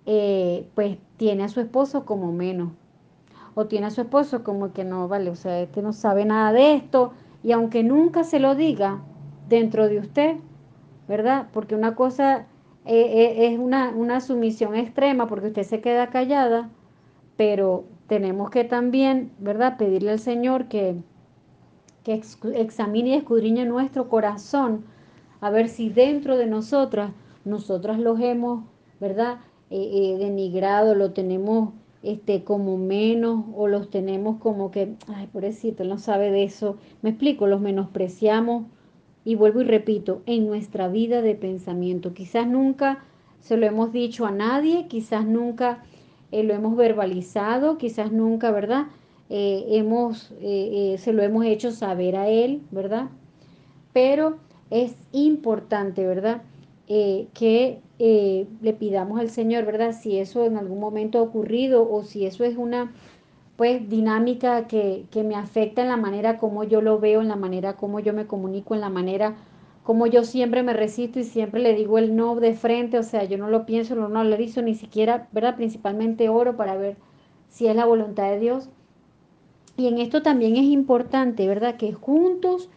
eh, 0.05 0.67
pues 0.75 0.97
tiene 1.17 1.43
a 1.43 1.49
su 1.49 1.60
esposo 1.60 2.06
como 2.06 2.32
menos 2.32 2.69
o 3.56 3.65
tiene 3.67 3.88
a 3.88 3.91
su 3.91 4.02
esposo 4.02 4.43
como 4.43 4.73
que 4.73 4.84
no, 4.84 5.08
vale, 5.08 5.30
o 5.30 5.36
sea, 5.36 5.60
este 5.62 5.82
no 5.82 5.93
sabe 5.93 6.26
nada 6.26 6.52
de 6.52 6.73
esto 6.73 7.13
y 7.43 7.52
aunque 7.52 7.84
nunca 7.84 8.23
se 8.23 8.39
lo 8.39 8.56
diga, 8.56 9.02
dentro 9.49 9.88
de 9.88 9.99
usted, 9.99 10.38
¿verdad? 11.08 11.47
Porque 11.54 11.76
una 11.76 11.95
cosa 11.95 12.47
eh, 12.86 12.95
eh, 12.95 13.47
es 13.47 13.60
una, 13.60 13.89
una 13.89 14.21
sumisión 14.21 14.76
extrema 14.76 15.28
porque 15.28 15.47
usted 15.47 15.63
se 15.63 15.82
queda 15.82 16.10
callada, 16.10 16.69
pero 17.38 17.86
tenemos 18.08 18.49
que 18.49 18.63
también, 18.63 19.32
¿verdad? 19.39 19.78
Pedirle 19.78 20.12
al 20.12 20.19
Señor 20.19 20.67
que, 20.67 20.95
que 22.04 22.21
examine 22.56 23.10
y 23.10 23.13
escudriñe 23.13 23.65
nuestro 23.65 24.10
corazón, 24.10 24.86
a 25.41 25.49
ver 25.49 25.67
si 25.67 25.89
dentro 25.89 26.38
de 26.38 26.47
nosotras, 26.47 27.12
nosotras 27.43 27.99
los 27.99 28.19
hemos, 28.19 28.63
¿verdad? 28.99 29.38
Eh, 29.75 30.17
denigrado, 30.19 30.93
lo 30.93 31.13
tenemos 31.13 31.69
este, 32.03 32.43
como 32.43 32.77
menos 32.77 33.45
o 33.55 33.67
los 33.67 33.89
tenemos 33.89 34.39
como 34.39 34.69
que, 34.69 34.93
ay, 35.07 35.27
pobrecito, 35.27 35.81
él 35.81 35.89
no 35.89 35.97
sabe 35.97 36.29
de 36.29 36.43
eso. 36.43 36.77
Me 37.01 37.09
explico, 37.12 37.47
los 37.47 37.59
menospreciamos 37.59 38.65
y 39.25 39.36
vuelvo 39.36 39.62
y 39.62 39.63
repito, 39.63 40.21
en 40.27 40.45
nuestra 40.45 40.89
vida 40.89 41.21
de 41.21 41.33
pensamiento. 41.33 42.13
Quizás 42.13 42.47
nunca 42.47 43.03
se 43.39 43.57
lo 43.57 43.65
hemos 43.65 43.91
dicho 43.91 44.25
a 44.25 44.31
nadie, 44.31 44.88
quizás 44.88 45.25
nunca 45.25 45.83
eh, 46.31 46.43
lo 46.43 46.53
hemos 46.53 46.75
verbalizado, 46.75 47.78
quizás 47.78 48.11
nunca, 48.11 48.51
¿verdad? 48.51 48.88
Eh, 49.30 49.65
hemos, 49.69 50.34
eh, 50.39 50.97
se 50.99 51.13
lo 51.13 51.24
hemos 51.24 51.45
hecho 51.45 51.71
saber 51.71 52.15
a 52.15 52.28
él, 52.28 52.61
¿verdad? 52.69 53.09
Pero 53.91 54.38
es 54.69 54.95
importante, 55.13 56.05
¿verdad? 56.05 56.43
Que 57.33 57.79
le 57.99 58.73
pidamos 58.73 59.19
al 59.19 59.29
Señor, 59.29 59.65
¿verdad? 59.65 59.93
Si 59.93 60.17
eso 60.17 60.45
en 60.45 60.57
algún 60.57 60.79
momento 60.79 61.19
ha 61.19 61.21
ocurrido 61.21 61.89
o 61.89 62.03
si 62.03 62.25
eso 62.25 62.43
es 62.43 62.57
una 62.57 62.91
pues 63.55 63.87
dinámica 63.87 64.67
que, 64.67 65.05
que, 65.11 65.23
me 65.23 65.35
afecta 65.35 65.83
en 65.83 65.87
la 65.87 65.97
manera 65.97 66.39
como 66.39 66.63
yo 66.63 66.81
lo 66.81 66.99
veo, 66.99 67.21
en 67.21 67.27
la 67.27 67.35
manera 67.35 67.73
como 67.77 67.99
yo 67.99 68.11
me 68.11 68.25
comunico, 68.25 68.73
en 68.73 68.81
la 68.81 68.89
manera 68.89 69.35
como 69.83 70.07
yo 70.07 70.23
siempre 70.23 70.63
me 70.63 70.73
resisto 70.73 71.19
y 71.19 71.23
siempre 71.23 71.61
le 71.61 71.75
digo 71.75 71.97
el 71.97 72.15
no 72.15 72.35
de 72.35 72.55
frente, 72.55 72.97
o 72.97 73.03
sea, 73.03 73.25
yo 73.25 73.37
no 73.37 73.49
lo 73.49 73.65
pienso, 73.65 73.95
no 73.95 74.07
lo 74.07 74.19
analizo, 74.19 74.61
ni 74.61 74.75
siquiera, 74.75 75.27
¿verdad? 75.31 75.55
Principalmente 75.55 76.29
oro 76.29 76.55
para 76.55 76.77
ver 76.77 76.95
si 77.49 77.67
es 77.67 77.75
la 77.75 77.85
voluntad 77.85 78.31
de 78.31 78.39
Dios. 78.39 78.69
Y 79.75 79.87
en 79.87 79.97
esto 79.99 80.21
también 80.21 80.55
es 80.55 80.63
importante, 80.63 81.47
¿verdad? 81.47 81.75
Que 81.75 81.91
juntos 81.91 82.69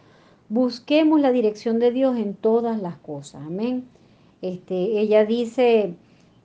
busquemos 0.49 1.21
la 1.21 1.31
dirección 1.31 1.79
de 1.79 1.91
Dios 1.91 2.17
en 2.17 2.33
todas 2.33 2.81
las 2.81 2.97
cosas, 2.97 3.41
amén. 3.45 3.87
Este, 4.41 4.75
ella 4.99 5.25
dice, 5.25 5.95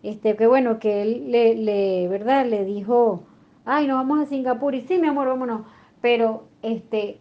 este, 0.02 0.36
que 0.36 0.46
bueno, 0.46 0.78
que 0.78 1.02
él 1.02 1.30
le, 1.30 1.54
le 1.54 2.08
¿verdad? 2.08 2.46
Le 2.46 2.64
dijo 2.64 3.24
ay, 3.64 3.86
nos 3.86 3.96
vamos 3.96 4.20
a 4.20 4.26
Singapur 4.26 4.74
y 4.74 4.80
sí, 4.82 4.98
mi 4.98 5.08
amor, 5.08 5.28
vámonos. 5.28 5.62
Pero, 6.00 6.44
este, 6.62 7.20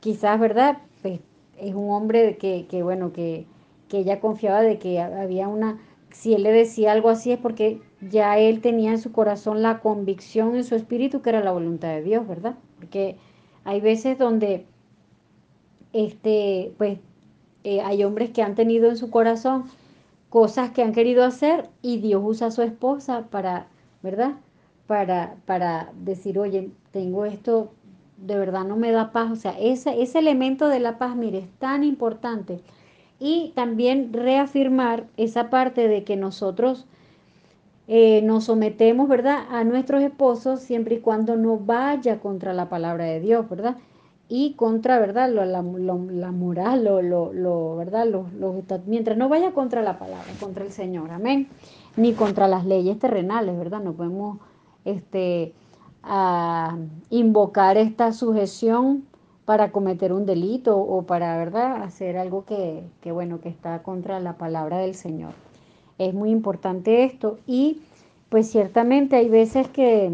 quizás, 0.00 0.38
¿verdad? 0.40 0.78
Pues 1.02 1.20
es 1.58 1.74
un 1.74 1.90
hombre 1.90 2.36
que, 2.38 2.66
que 2.68 2.82
bueno, 2.82 3.12
que, 3.12 3.46
que 3.88 3.98
ella 3.98 4.20
confiaba 4.20 4.62
de 4.62 4.78
que 4.78 5.00
había 5.00 5.48
una, 5.48 5.78
si 6.10 6.34
él 6.34 6.42
le 6.42 6.52
decía 6.52 6.92
algo 6.92 7.08
así 7.10 7.32
es 7.32 7.38
porque 7.38 7.80
ya 8.00 8.38
él 8.38 8.60
tenía 8.60 8.90
en 8.90 8.98
su 8.98 9.12
corazón 9.12 9.62
la 9.62 9.80
convicción 9.80 10.56
en 10.56 10.64
su 10.64 10.74
espíritu 10.74 11.22
que 11.22 11.30
era 11.30 11.42
la 11.42 11.52
voluntad 11.52 11.88
de 11.88 12.02
Dios, 12.02 12.26
¿verdad? 12.26 12.56
Porque 12.78 13.16
hay 13.64 13.80
veces 13.80 14.18
donde, 14.18 14.66
este, 15.92 16.72
pues, 16.78 16.98
eh, 17.64 17.80
hay 17.80 18.02
hombres 18.04 18.30
que 18.30 18.42
han 18.42 18.54
tenido 18.54 18.88
en 18.88 18.96
su 18.96 19.10
corazón 19.10 19.64
cosas 20.32 20.70
que 20.70 20.82
han 20.82 20.94
querido 20.94 21.24
hacer 21.24 21.68
y 21.82 21.98
Dios 21.98 22.22
usa 22.24 22.46
a 22.46 22.50
su 22.50 22.62
esposa 22.62 23.26
para, 23.30 23.66
¿verdad? 24.02 24.32
Para, 24.86 25.36
para 25.44 25.92
decir, 26.00 26.38
oye, 26.38 26.70
tengo 26.90 27.26
esto, 27.26 27.70
de 28.16 28.38
verdad 28.38 28.64
no 28.64 28.76
me 28.76 28.92
da 28.92 29.12
paz. 29.12 29.30
O 29.30 29.36
sea, 29.36 29.54
ese, 29.60 30.00
ese 30.00 30.20
elemento 30.20 30.68
de 30.68 30.80
la 30.80 30.96
paz, 30.96 31.16
mire, 31.16 31.40
es 31.40 31.50
tan 31.58 31.84
importante. 31.84 32.60
Y 33.20 33.52
también 33.54 34.10
reafirmar 34.14 35.06
esa 35.18 35.50
parte 35.50 35.86
de 35.86 36.02
que 36.02 36.16
nosotros 36.16 36.86
eh, 37.86 38.22
nos 38.22 38.44
sometemos, 38.44 39.10
¿verdad?, 39.10 39.44
a 39.50 39.64
nuestros 39.64 40.02
esposos 40.02 40.60
siempre 40.60 40.94
y 40.94 41.00
cuando 41.00 41.36
no 41.36 41.58
vaya 41.58 42.20
contra 42.20 42.54
la 42.54 42.70
palabra 42.70 43.04
de 43.04 43.20
Dios, 43.20 43.46
¿verdad? 43.50 43.76
Y 44.34 44.54
contra, 44.54 44.98
¿verdad?, 44.98 45.28
la, 45.28 45.44
la, 45.44 45.62
la 45.62 46.32
moral, 46.32 46.84
lo, 46.84 47.02
lo, 47.02 47.34
lo 47.34 47.76
¿verdad?, 47.76 48.06
mientras 48.86 49.18
no 49.18 49.28
vaya 49.28 49.52
contra 49.52 49.82
la 49.82 49.98
palabra, 49.98 50.24
contra 50.40 50.64
el 50.64 50.72
Señor, 50.72 51.10
amén, 51.10 51.48
ni 51.98 52.14
contra 52.14 52.48
las 52.48 52.64
leyes 52.64 52.98
terrenales, 52.98 53.58
¿verdad? 53.58 53.82
No 53.82 53.92
podemos 53.92 54.38
este, 54.86 55.52
a 56.02 56.78
invocar 57.10 57.76
esta 57.76 58.14
sujeción 58.14 59.04
para 59.44 59.70
cometer 59.70 60.14
un 60.14 60.24
delito 60.24 60.78
o 60.78 61.02
para, 61.02 61.36
¿verdad?, 61.36 61.82
hacer 61.82 62.16
algo 62.16 62.46
que, 62.46 62.84
que, 63.02 63.12
bueno, 63.12 63.38
que 63.42 63.50
está 63.50 63.82
contra 63.82 64.18
la 64.18 64.38
palabra 64.38 64.78
del 64.78 64.94
Señor. 64.94 65.34
Es 65.98 66.14
muy 66.14 66.30
importante 66.30 67.04
esto 67.04 67.38
y 67.46 67.82
pues 68.30 68.50
ciertamente 68.50 69.16
hay 69.16 69.28
veces 69.28 69.68
que, 69.68 70.10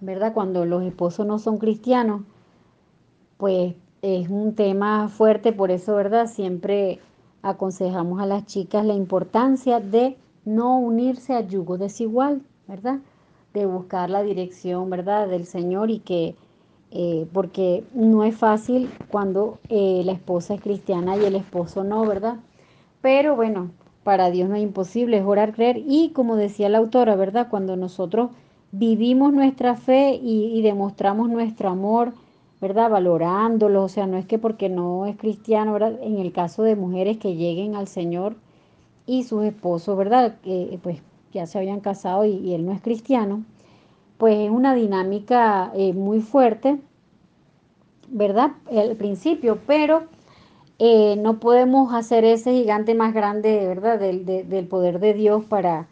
¿verdad? 0.00 0.32
Cuando 0.32 0.64
los 0.64 0.82
esposos 0.82 1.26
no 1.26 1.38
son 1.38 1.58
cristianos, 1.58 2.22
pues 3.36 3.74
es 4.02 4.28
un 4.28 4.54
tema 4.54 5.08
fuerte, 5.08 5.52
por 5.52 5.70
eso, 5.70 5.94
¿verdad? 5.94 6.26
Siempre 6.26 7.00
aconsejamos 7.42 8.20
a 8.20 8.26
las 8.26 8.46
chicas 8.46 8.84
la 8.84 8.94
importancia 8.94 9.80
de 9.80 10.16
no 10.44 10.78
unirse 10.78 11.34
a 11.34 11.40
yugo 11.40 11.78
desigual, 11.78 12.42
¿verdad? 12.68 13.00
De 13.52 13.66
buscar 13.66 14.10
la 14.10 14.22
dirección, 14.22 14.90
¿verdad? 14.90 15.28
Del 15.28 15.46
Señor 15.46 15.90
y 15.90 15.98
que, 15.98 16.36
eh, 16.90 17.26
porque 17.32 17.84
no 17.94 18.24
es 18.24 18.36
fácil 18.36 18.90
cuando 19.08 19.58
eh, 19.68 20.02
la 20.04 20.12
esposa 20.12 20.54
es 20.54 20.60
cristiana 20.60 21.16
y 21.16 21.24
el 21.24 21.34
esposo 21.34 21.84
no, 21.84 22.04
¿verdad? 22.06 22.36
Pero 23.00 23.36
bueno, 23.36 23.70
para 24.04 24.30
Dios 24.30 24.48
no 24.48 24.54
es 24.54 24.62
imposible, 24.62 25.18
es 25.18 25.24
orar, 25.24 25.52
creer. 25.52 25.82
Y 25.84 26.10
como 26.10 26.36
decía 26.36 26.68
la 26.68 26.78
autora, 26.78 27.16
¿verdad? 27.16 27.48
Cuando 27.50 27.76
nosotros 27.76 28.30
vivimos 28.72 29.32
nuestra 29.32 29.74
fe 29.74 30.14
y, 30.14 30.56
y 30.56 30.62
demostramos 30.62 31.28
nuestro 31.28 31.68
amor, 31.68 32.12
¿verdad? 32.68 32.90
Valorándolo, 32.90 33.84
o 33.84 33.88
sea, 33.88 34.06
no 34.06 34.16
es 34.16 34.26
que 34.26 34.38
porque 34.38 34.68
no 34.68 35.06
es 35.06 35.16
cristiano, 35.16 35.72
¿verdad? 35.72 35.98
En 36.02 36.18
el 36.18 36.32
caso 36.32 36.62
de 36.62 36.76
mujeres 36.76 37.18
que 37.18 37.36
lleguen 37.36 37.74
al 37.76 37.88
Señor 37.88 38.36
y 39.06 39.24
sus 39.24 39.44
esposos, 39.44 39.96
¿verdad? 39.96 40.36
Que 40.42 40.78
pues 40.82 41.00
ya 41.32 41.46
se 41.46 41.58
habían 41.58 41.80
casado 41.80 42.24
y, 42.24 42.30
y 42.30 42.54
él 42.54 42.66
no 42.66 42.72
es 42.72 42.80
cristiano, 42.82 43.44
pues 44.18 44.38
es 44.38 44.50
una 44.50 44.74
dinámica 44.74 45.70
eh, 45.74 45.92
muy 45.92 46.20
fuerte, 46.20 46.78
¿verdad? 48.08 48.52
Al 48.70 48.96
principio, 48.96 49.58
pero 49.66 50.04
eh, 50.78 51.16
no 51.16 51.40
podemos 51.40 51.94
hacer 51.94 52.24
ese 52.24 52.52
gigante 52.52 52.94
más 52.94 53.14
grande, 53.14 53.66
¿verdad? 53.66 53.98
Del, 53.98 54.24
de, 54.26 54.44
del 54.44 54.66
poder 54.66 55.00
de 55.00 55.14
Dios 55.14 55.44
para 55.44 55.88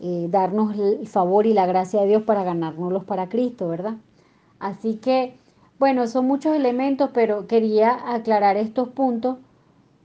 eh, 0.00 0.26
darnos 0.30 0.78
el 0.78 1.06
favor 1.08 1.46
y 1.46 1.54
la 1.54 1.66
gracia 1.66 2.00
de 2.00 2.08
Dios 2.08 2.22
para 2.22 2.44
ganárnoslos 2.44 3.04
para 3.04 3.28
Cristo, 3.28 3.68
¿verdad? 3.68 3.96
Así 4.58 4.96
que, 4.96 5.34
bueno, 5.78 6.06
son 6.06 6.26
muchos 6.26 6.56
elementos, 6.56 7.10
pero 7.14 7.46
quería 7.46 8.12
aclarar 8.14 8.56
estos 8.56 8.88
puntos 8.88 9.36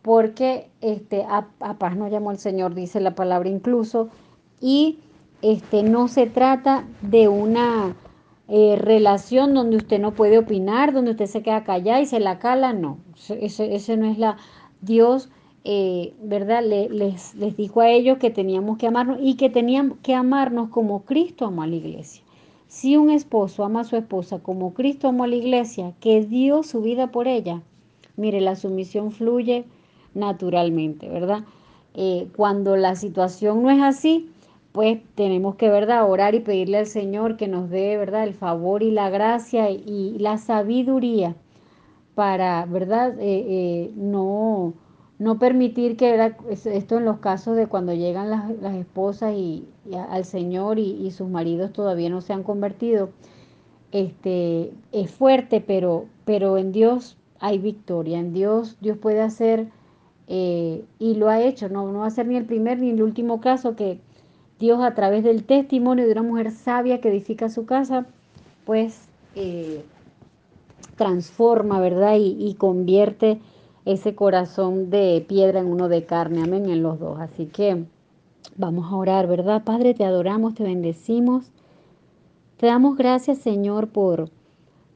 porque 0.01 0.69
este, 0.81 1.25
a, 1.27 1.47
paz 1.79 1.95
nos 1.95 2.11
llamó 2.11 2.31
el 2.31 2.37
Señor, 2.37 2.75
dice 2.75 2.99
la 2.99 3.15
palabra 3.15 3.49
incluso, 3.49 4.09
y 4.61 4.99
este, 5.41 5.83
no 5.83 6.07
se 6.07 6.27
trata 6.27 6.85
de 7.01 7.27
una 7.27 7.95
eh, 8.49 8.75
relación 8.77 9.53
donde 9.53 9.77
usted 9.77 9.99
no 9.99 10.13
puede 10.13 10.37
opinar, 10.37 10.93
donde 10.93 11.11
usted 11.11 11.25
se 11.27 11.41
queda 11.41 11.63
callada 11.63 12.01
y 12.01 12.05
se 12.05 12.19
la 12.19 12.39
cala, 12.39 12.73
no, 12.73 12.97
ese, 13.29 13.75
ese 13.75 13.97
no 13.97 14.09
es 14.11 14.17
la... 14.17 14.37
Dios, 14.81 15.29
eh, 15.63 16.13
¿verdad? 16.21 16.61
Le, 16.63 16.89
les, 16.89 17.35
les 17.35 17.55
dijo 17.55 17.79
a 17.79 17.89
ellos 17.89 18.17
que 18.17 18.29
teníamos 18.29 18.77
que 18.77 18.87
amarnos 18.87 19.19
y 19.21 19.35
que 19.37 19.49
teníamos 19.49 19.97
que 20.03 20.13
amarnos 20.13 20.69
como 20.69 21.05
Cristo 21.05 21.45
amó 21.45 21.63
a 21.63 21.67
la 21.67 21.77
iglesia. 21.77 22.22
Si 22.73 22.97
un 22.97 23.11
esposo 23.11 23.63
ama 23.63 23.81
a 23.81 23.83
su 23.83 23.95
esposa 23.95 24.39
como 24.39 24.73
Cristo 24.73 25.07
amó 25.07 25.25
a 25.25 25.27
la 25.27 25.35
iglesia, 25.35 25.93
que 25.99 26.25
dio 26.25 26.63
su 26.63 26.81
vida 26.81 27.11
por 27.11 27.27
ella, 27.27 27.61
mire, 28.17 28.41
la 28.41 28.55
sumisión 28.55 29.11
fluye 29.11 29.65
naturalmente, 30.15 31.07
¿verdad? 31.07 31.43
Eh, 31.93 32.29
cuando 32.35 32.75
la 32.75 32.95
situación 32.95 33.61
no 33.61 33.69
es 33.69 33.79
así, 33.79 34.27
pues 34.71 34.99
tenemos 35.13 35.53
que, 35.55 35.69
¿verdad?, 35.69 36.09
orar 36.09 36.33
y 36.33 36.39
pedirle 36.39 36.79
al 36.79 36.87
Señor 36.87 37.37
que 37.37 37.47
nos 37.47 37.69
dé, 37.69 37.95
¿verdad?, 37.95 38.23
el 38.23 38.33
favor 38.33 38.81
y 38.81 38.89
la 38.89 39.11
gracia 39.11 39.69
y, 39.69 40.17
la 40.17 40.39
sabiduría 40.39 41.35
para, 42.15 42.65
¿verdad?, 42.65 43.19
eh, 43.19 43.45
eh, 43.47 43.91
no, 43.95 44.73
no 45.23 45.39
permitir 45.39 45.95
que, 45.95 46.33
esto 46.49 46.97
en 46.97 47.05
los 47.05 47.19
casos 47.19 47.55
de 47.55 47.67
cuando 47.67 47.93
llegan 47.93 48.29
las, 48.29 48.75
esposas 48.75 49.33
y, 49.33 49.65
al 50.09 50.25
Señor 50.25 50.79
y, 50.79 51.09
sus 51.11 51.29
maridos 51.29 51.71
todavía 51.71 52.09
no 52.09 52.19
se 52.19 52.33
han 52.33 52.43
convertido, 52.43 53.09
este, 53.93 54.73
es 54.91 55.11
fuerte, 55.11 55.61
pero, 55.61 56.05
pero 56.25 56.57
en 56.57 56.73
Dios 56.73 57.15
hay 57.39 57.57
victoria, 57.57 58.19
en 58.19 58.33
Dios 58.33 58.77
Dios 58.81 58.97
puede 58.97 59.21
hacer, 59.21 59.69
eh, 60.27 60.83
y 60.99 61.15
lo 61.15 61.29
ha 61.29 61.41
hecho, 61.41 61.69
no, 61.69 61.89
no 61.89 61.99
va 61.99 62.07
a 62.07 62.09
ser 62.09 62.27
ni 62.27 62.35
el 62.35 62.45
primer 62.45 62.79
ni 62.79 62.89
el 62.89 63.01
último 63.01 63.39
caso 63.39 63.77
que 63.77 63.99
Dios 64.59 64.81
a 64.83 64.93
través 64.93 65.23
del 65.23 65.45
testimonio 65.45 66.05
de 66.05 66.11
una 66.11 66.23
mujer 66.23 66.51
sabia 66.51 66.99
que 66.99 67.09
edifica 67.09 67.47
su 67.47 67.65
casa, 67.65 68.05
pues 68.65 69.07
eh, 69.35 69.85
transforma, 70.97 71.79
¿verdad? 71.79 72.17
Y, 72.19 72.55
convierte 72.55 73.39
ese 73.85 74.15
corazón 74.15 74.89
de 74.89 75.25
piedra 75.27 75.59
en 75.59 75.67
uno 75.67 75.89
de 75.89 76.05
carne, 76.05 76.43
amén, 76.43 76.69
en 76.69 76.83
los 76.83 76.99
dos. 76.99 77.19
Así 77.19 77.47
que 77.47 77.85
vamos 78.55 78.91
a 78.91 78.95
orar, 78.95 79.27
¿verdad? 79.27 79.63
Padre, 79.63 79.93
te 79.93 80.05
adoramos, 80.05 80.53
te 80.55 80.63
bendecimos. 80.63 81.51
Te 82.57 82.67
damos 82.67 82.97
gracias, 82.97 83.39
Señor, 83.39 83.89
por, 83.89 84.29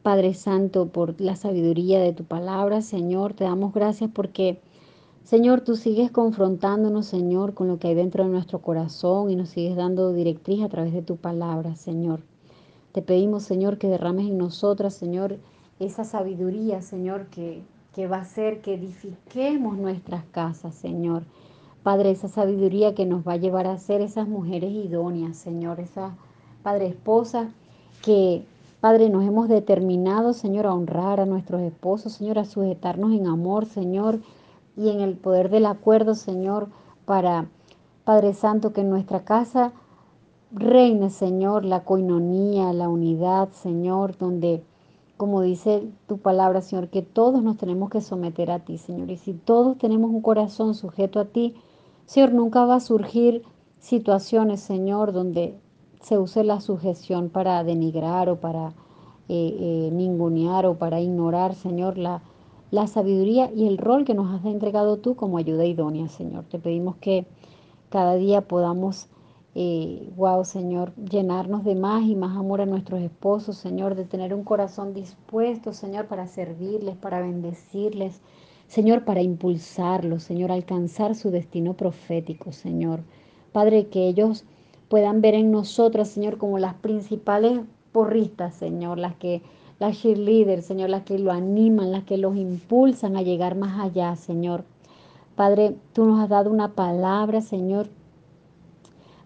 Padre 0.03 0.33
Santo, 0.33 0.87
por 0.87 1.19
la 1.19 1.35
sabiduría 1.35 1.99
de 1.99 2.13
tu 2.13 2.23
palabra, 2.23 2.81
Señor. 2.81 3.33
Te 3.33 3.43
damos 3.43 3.73
gracias 3.73 4.09
porque 4.13 4.59
Señor, 5.27 5.59
tú 5.59 5.75
sigues 5.75 6.09
confrontándonos, 6.09 7.05
Señor, 7.05 7.53
con 7.53 7.67
lo 7.67 7.79
que 7.79 7.89
hay 7.89 7.95
dentro 7.95 8.23
de 8.23 8.29
nuestro 8.29 8.59
corazón 8.59 9.29
y 9.29 9.35
nos 9.35 9.49
sigues 9.49 9.75
dando 9.75 10.13
directriz 10.13 10.63
a 10.63 10.69
través 10.69 10.93
de 10.93 11.01
tu 11.01 11.17
palabra, 11.17 11.75
Señor. 11.75 12.21
Te 12.93 13.01
pedimos, 13.01 13.43
Señor, 13.43 13.77
que 13.77 13.89
derrames 13.89 14.27
en 14.27 14.37
nosotras, 14.37 14.93
Señor, 14.93 15.37
esa 15.81 16.05
sabiduría, 16.05 16.81
Señor, 16.81 17.25
que, 17.25 17.61
que 17.97 18.05
va 18.05 18.17
a 18.17 18.21
hacer 18.21 18.61
que 18.61 18.75
edifiquemos 18.75 19.75
nuestras 19.75 20.23
casas, 20.25 20.75
Señor. 20.75 21.23
Padre, 21.81 22.11
esa 22.11 22.27
sabiduría 22.27 22.93
que 22.93 23.07
nos 23.07 23.27
va 23.27 23.33
a 23.33 23.37
llevar 23.37 23.65
a 23.65 23.79
ser 23.79 24.01
esas 24.01 24.27
mujeres 24.27 24.69
idóneas, 24.71 25.35
Señor, 25.35 25.79
esas, 25.79 26.13
Padre, 26.61 26.85
esposas 26.89 27.47
que, 28.03 28.45
Padre, 28.81 29.09
nos 29.09 29.25
hemos 29.25 29.49
determinado, 29.49 30.33
Señor, 30.33 30.67
a 30.67 30.75
honrar 30.75 31.19
a 31.19 31.25
nuestros 31.25 31.63
esposos, 31.63 32.13
Señor, 32.13 32.37
a 32.37 32.45
sujetarnos 32.45 33.13
en 33.13 33.25
amor, 33.25 33.65
Señor, 33.65 34.19
y 34.75 34.89
en 34.89 34.99
el 34.99 35.17
poder 35.17 35.49
del 35.49 35.65
acuerdo, 35.65 36.13
Señor, 36.13 36.67
para, 37.05 37.47
Padre 38.03 38.35
Santo, 38.35 38.73
que 38.73 38.81
en 38.81 38.91
nuestra 38.91 39.23
casa 39.23 39.71
reine, 40.51 41.09
Señor, 41.09 41.65
la 41.65 41.83
coinonía, 41.83 42.71
la 42.73 42.89
unidad, 42.89 43.49
Señor, 43.53 44.19
donde, 44.19 44.63
como 45.17 45.41
dice 45.41 45.89
tu 46.07 46.19
palabra, 46.19 46.61
Señor, 46.61 46.89
que 46.89 47.01
todos 47.01 47.43
nos 47.43 47.57
tenemos 47.57 47.89
que 47.89 48.01
someter 48.01 48.51
a 48.51 48.59
ti, 48.59 48.77
Señor. 48.77 49.09
Y 49.09 49.17
si 49.17 49.33
todos 49.33 49.77
tenemos 49.77 50.11
un 50.11 50.21
corazón 50.21 50.75
sujeto 50.75 51.19
a 51.19 51.25
ti, 51.25 51.55
Señor, 52.05 52.33
nunca 52.33 52.65
va 52.65 52.75
a 52.75 52.79
surgir 52.79 53.43
situaciones, 53.79 54.61
Señor, 54.61 55.11
donde 55.11 55.57
se 56.01 56.17
use 56.17 56.43
la 56.43 56.61
sujeción 56.61 57.29
para 57.29 57.63
denigrar 57.63 58.29
o 58.29 58.39
para 58.39 58.69
eh, 59.27 59.57
eh, 59.59 59.89
ningunear 59.91 60.65
o 60.67 60.77
para 60.77 61.01
ignorar, 61.01 61.55
Señor, 61.55 61.97
la, 61.97 62.21
la 62.71 62.87
sabiduría 62.87 63.51
y 63.53 63.67
el 63.67 63.77
rol 63.77 64.05
que 64.05 64.13
nos 64.13 64.33
has 64.33 64.45
entregado 64.45 64.97
tú 64.97 65.15
como 65.15 65.37
ayuda 65.37 65.65
idónea, 65.65 66.07
Señor. 66.07 66.45
Te 66.45 66.59
pedimos 66.59 66.95
que 66.97 67.25
cada 67.89 68.15
día 68.15 68.41
podamos 68.47 69.09
wow, 70.15 70.45
Señor, 70.45 70.93
llenarnos 70.95 71.63
de 71.63 71.73
más 71.73 72.03
y 72.03 72.15
más 72.15 72.37
amor 72.37 72.61
a 72.61 72.67
nuestros 72.67 73.01
esposos, 73.01 73.57
Señor, 73.57 73.95
de 73.95 74.05
tener 74.05 74.33
un 74.35 74.43
corazón 74.43 74.93
dispuesto, 74.93 75.73
Señor, 75.73 76.05
para 76.05 76.27
servirles, 76.27 76.95
para 76.95 77.21
bendecirles, 77.21 78.21
Señor, 78.67 79.03
para 79.03 79.23
impulsarlos, 79.23 80.21
Señor, 80.21 80.51
alcanzar 80.51 81.15
su 81.15 81.31
destino 81.31 81.73
profético, 81.73 82.51
Señor. 82.51 83.01
Padre, 83.51 83.87
que 83.87 84.07
ellos 84.07 84.45
puedan 84.89 85.21
ver 85.21 85.33
en 85.33 85.51
nosotras, 85.51 86.09
Señor, 86.09 86.37
como 86.37 86.59
las 86.59 86.75
principales 86.75 87.61
porristas, 87.91 88.53
Señor, 88.53 88.99
las 88.99 89.15
que 89.15 89.41
las 89.79 89.97
cheerleaders, 89.97 90.65
Señor, 90.65 90.91
las 90.91 91.01
que 91.01 91.17
lo 91.17 91.31
animan, 91.31 91.91
las 91.91 92.03
que 92.03 92.17
los 92.17 92.35
impulsan 92.35 93.17
a 93.17 93.23
llegar 93.23 93.55
más 93.55 93.79
allá, 93.79 94.15
Señor. 94.15 94.65
Padre, 95.35 95.75
tú 95.93 96.05
nos 96.05 96.19
has 96.19 96.29
dado 96.29 96.51
una 96.51 96.73
palabra, 96.73 97.41
Señor. 97.41 97.89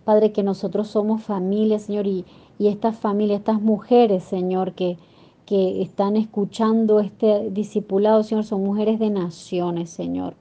Padre, 0.04 0.32
que 0.32 0.44
nosotros 0.44 0.88
somos 0.88 1.24
familia, 1.24 1.80
Señor, 1.80 2.08
y, 2.08 2.26
y 2.58 2.68
estas 2.68 2.98
familias, 2.98 3.40
estas 3.40 3.62
mujeres, 3.62 4.24
Señor, 4.24 4.74
que, 4.74 4.98
que 5.46 5.82
están 5.82 6.16
escuchando 6.16 7.00
este 7.00 7.50
discipulado, 7.52 8.24
Señor, 8.24 8.44
son 8.44 8.64
mujeres 8.64 9.00
de 9.00 9.10
naciones, 9.10 9.90
Señor. 9.90 10.36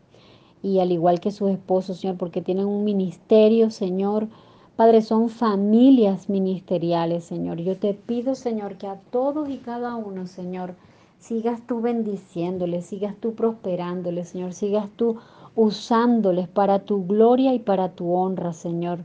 Y 0.62 0.80
al 0.80 0.92
igual 0.92 1.20
que 1.20 1.30
sus 1.30 1.50
esposos, 1.50 1.98
Señor, 1.98 2.16
porque 2.16 2.42
tienen 2.42 2.66
un 2.66 2.84
ministerio, 2.84 3.70
Señor, 3.70 4.28
Padre, 4.76 5.02
son 5.02 5.28
familias 5.28 6.30
ministeriales, 6.30 7.24
Señor. 7.24 7.58
Yo 7.58 7.76
te 7.76 7.92
pido, 7.92 8.34
Señor, 8.34 8.78
que 8.78 8.86
a 8.86 8.98
todos 9.10 9.50
y 9.50 9.58
cada 9.58 9.94
uno, 9.94 10.26
Señor, 10.26 10.74
sigas 11.18 11.60
tú 11.66 11.82
bendiciéndoles, 11.82 12.86
sigas 12.86 13.14
tú 13.20 13.34
prosperándoles, 13.34 14.30
Señor, 14.30 14.54
sigas 14.54 14.88
tú 14.96 15.16
usándoles 15.54 16.48
para 16.48 16.78
tu 16.78 17.06
gloria 17.06 17.52
y 17.52 17.58
para 17.58 17.90
tu 17.90 18.14
honra, 18.14 18.54
Señor. 18.54 19.04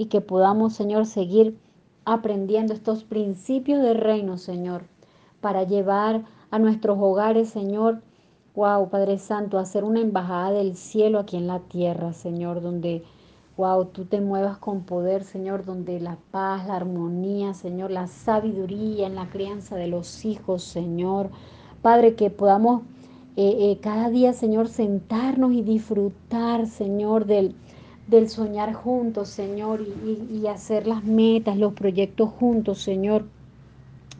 Y 0.00 0.06
que 0.06 0.22
podamos, 0.22 0.72
Señor, 0.72 1.04
seguir 1.04 1.58
aprendiendo 2.06 2.72
estos 2.72 3.04
principios 3.04 3.82
del 3.82 3.98
reino, 3.98 4.38
Señor, 4.38 4.84
para 5.42 5.64
llevar 5.64 6.24
a 6.50 6.58
nuestros 6.58 6.96
hogares, 6.98 7.50
Señor, 7.50 8.00
wow, 8.54 8.88
Padre 8.88 9.18
Santo, 9.18 9.58
a 9.58 9.66
ser 9.66 9.84
una 9.84 10.00
embajada 10.00 10.52
del 10.52 10.74
cielo 10.74 11.18
aquí 11.18 11.36
en 11.36 11.46
la 11.46 11.58
tierra, 11.60 12.14
Señor, 12.14 12.62
donde 12.62 13.04
Wow, 13.60 13.88
tú 13.92 14.06
te 14.06 14.22
muevas 14.22 14.56
con 14.56 14.84
poder, 14.84 15.22
Señor, 15.22 15.66
donde 15.66 16.00
la 16.00 16.16
paz, 16.30 16.66
la 16.66 16.76
armonía, 16.76 17.52
Señor, 17.52 17.90
la 17.90 18.06
sabiduría 18.06 19.06
en 19.06 19.14
la 19.14 19.28
crianza 19.28 19.76
de 19.76 19.86
los 19.86 20.24
hijos, 20.24 20.62
Señor. 20.62 21.28
Padre, 21.82 22.14
que 22.14 22.30
podamos 22.30 22.80
eh, 23.36 23.70
eh, 23.70 23.78
cada 23.82 24.08
día, 24.08 24.32
Señor, 24.32 24.68
sentarnos 24.68 25.52
y 25.52 25.60
disfrutar, 25.60 26.68
Señor, 26.68 27.26
del, 27.26 27.54
del 28.10 28.28
soñar 28.28 28.74
juntos, 28.74 29.28
Señor, 29.28 29.80
y, 29.82 30.46
hacer 30.48 30.86
las 30.86 31.04
metas, 31.04 31.56
los 31.56 31.72
proyectos 31.74 32.28
juntos, 32.28 32.82
Señor, 32.82 33.24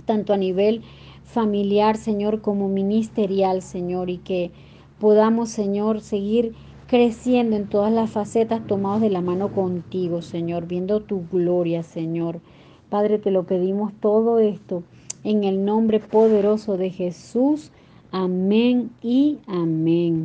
tanto 0.06 0.32
a 0.32 0.36
nivel 0.36 0.82
familiar, 1.24 1.96
Señor, 1.96 2.40
como 2.40 2.68
ministerial, 2.68 3.62
Señor, 3.62 4.08
y 4.08 4.18
que 4.18 4.52
podamos, 5.00 5.50
Señor, 5.50 6.00
seguir 6.00 6.54
creciendo 6.86 7.56
en 7.56 7.68
todas 7.68 7.92
las 7.92 8.10
facetas 8.10 8.66
tomados 8.66 9.00
de 9.00 9.10
la 9.10 9.20
mano 9.20 9.52
contigo, 9.52 10.22
Señor, 10.22 10.66
viendo 10.66 11.00
tu 11.00 11.24
gloria, 11.30 11.82
Señor. 11.82 12.40
Padre, 12.88 13.18
te 13.18 13.30
lo 13.30 13.44
pedimos 13.44 13.92
todo 14.00 14.38
esto 14.38 14.82
en 15.24 15.44
el 15.44 15.64
nombre 15.64 16.00
poderoso 16.00 16.76
de 16.76 16.90
Jesús. 16.90 17.70
Amén 18.12 18.90
y 19.02 19.38
amén. 19.46 20.18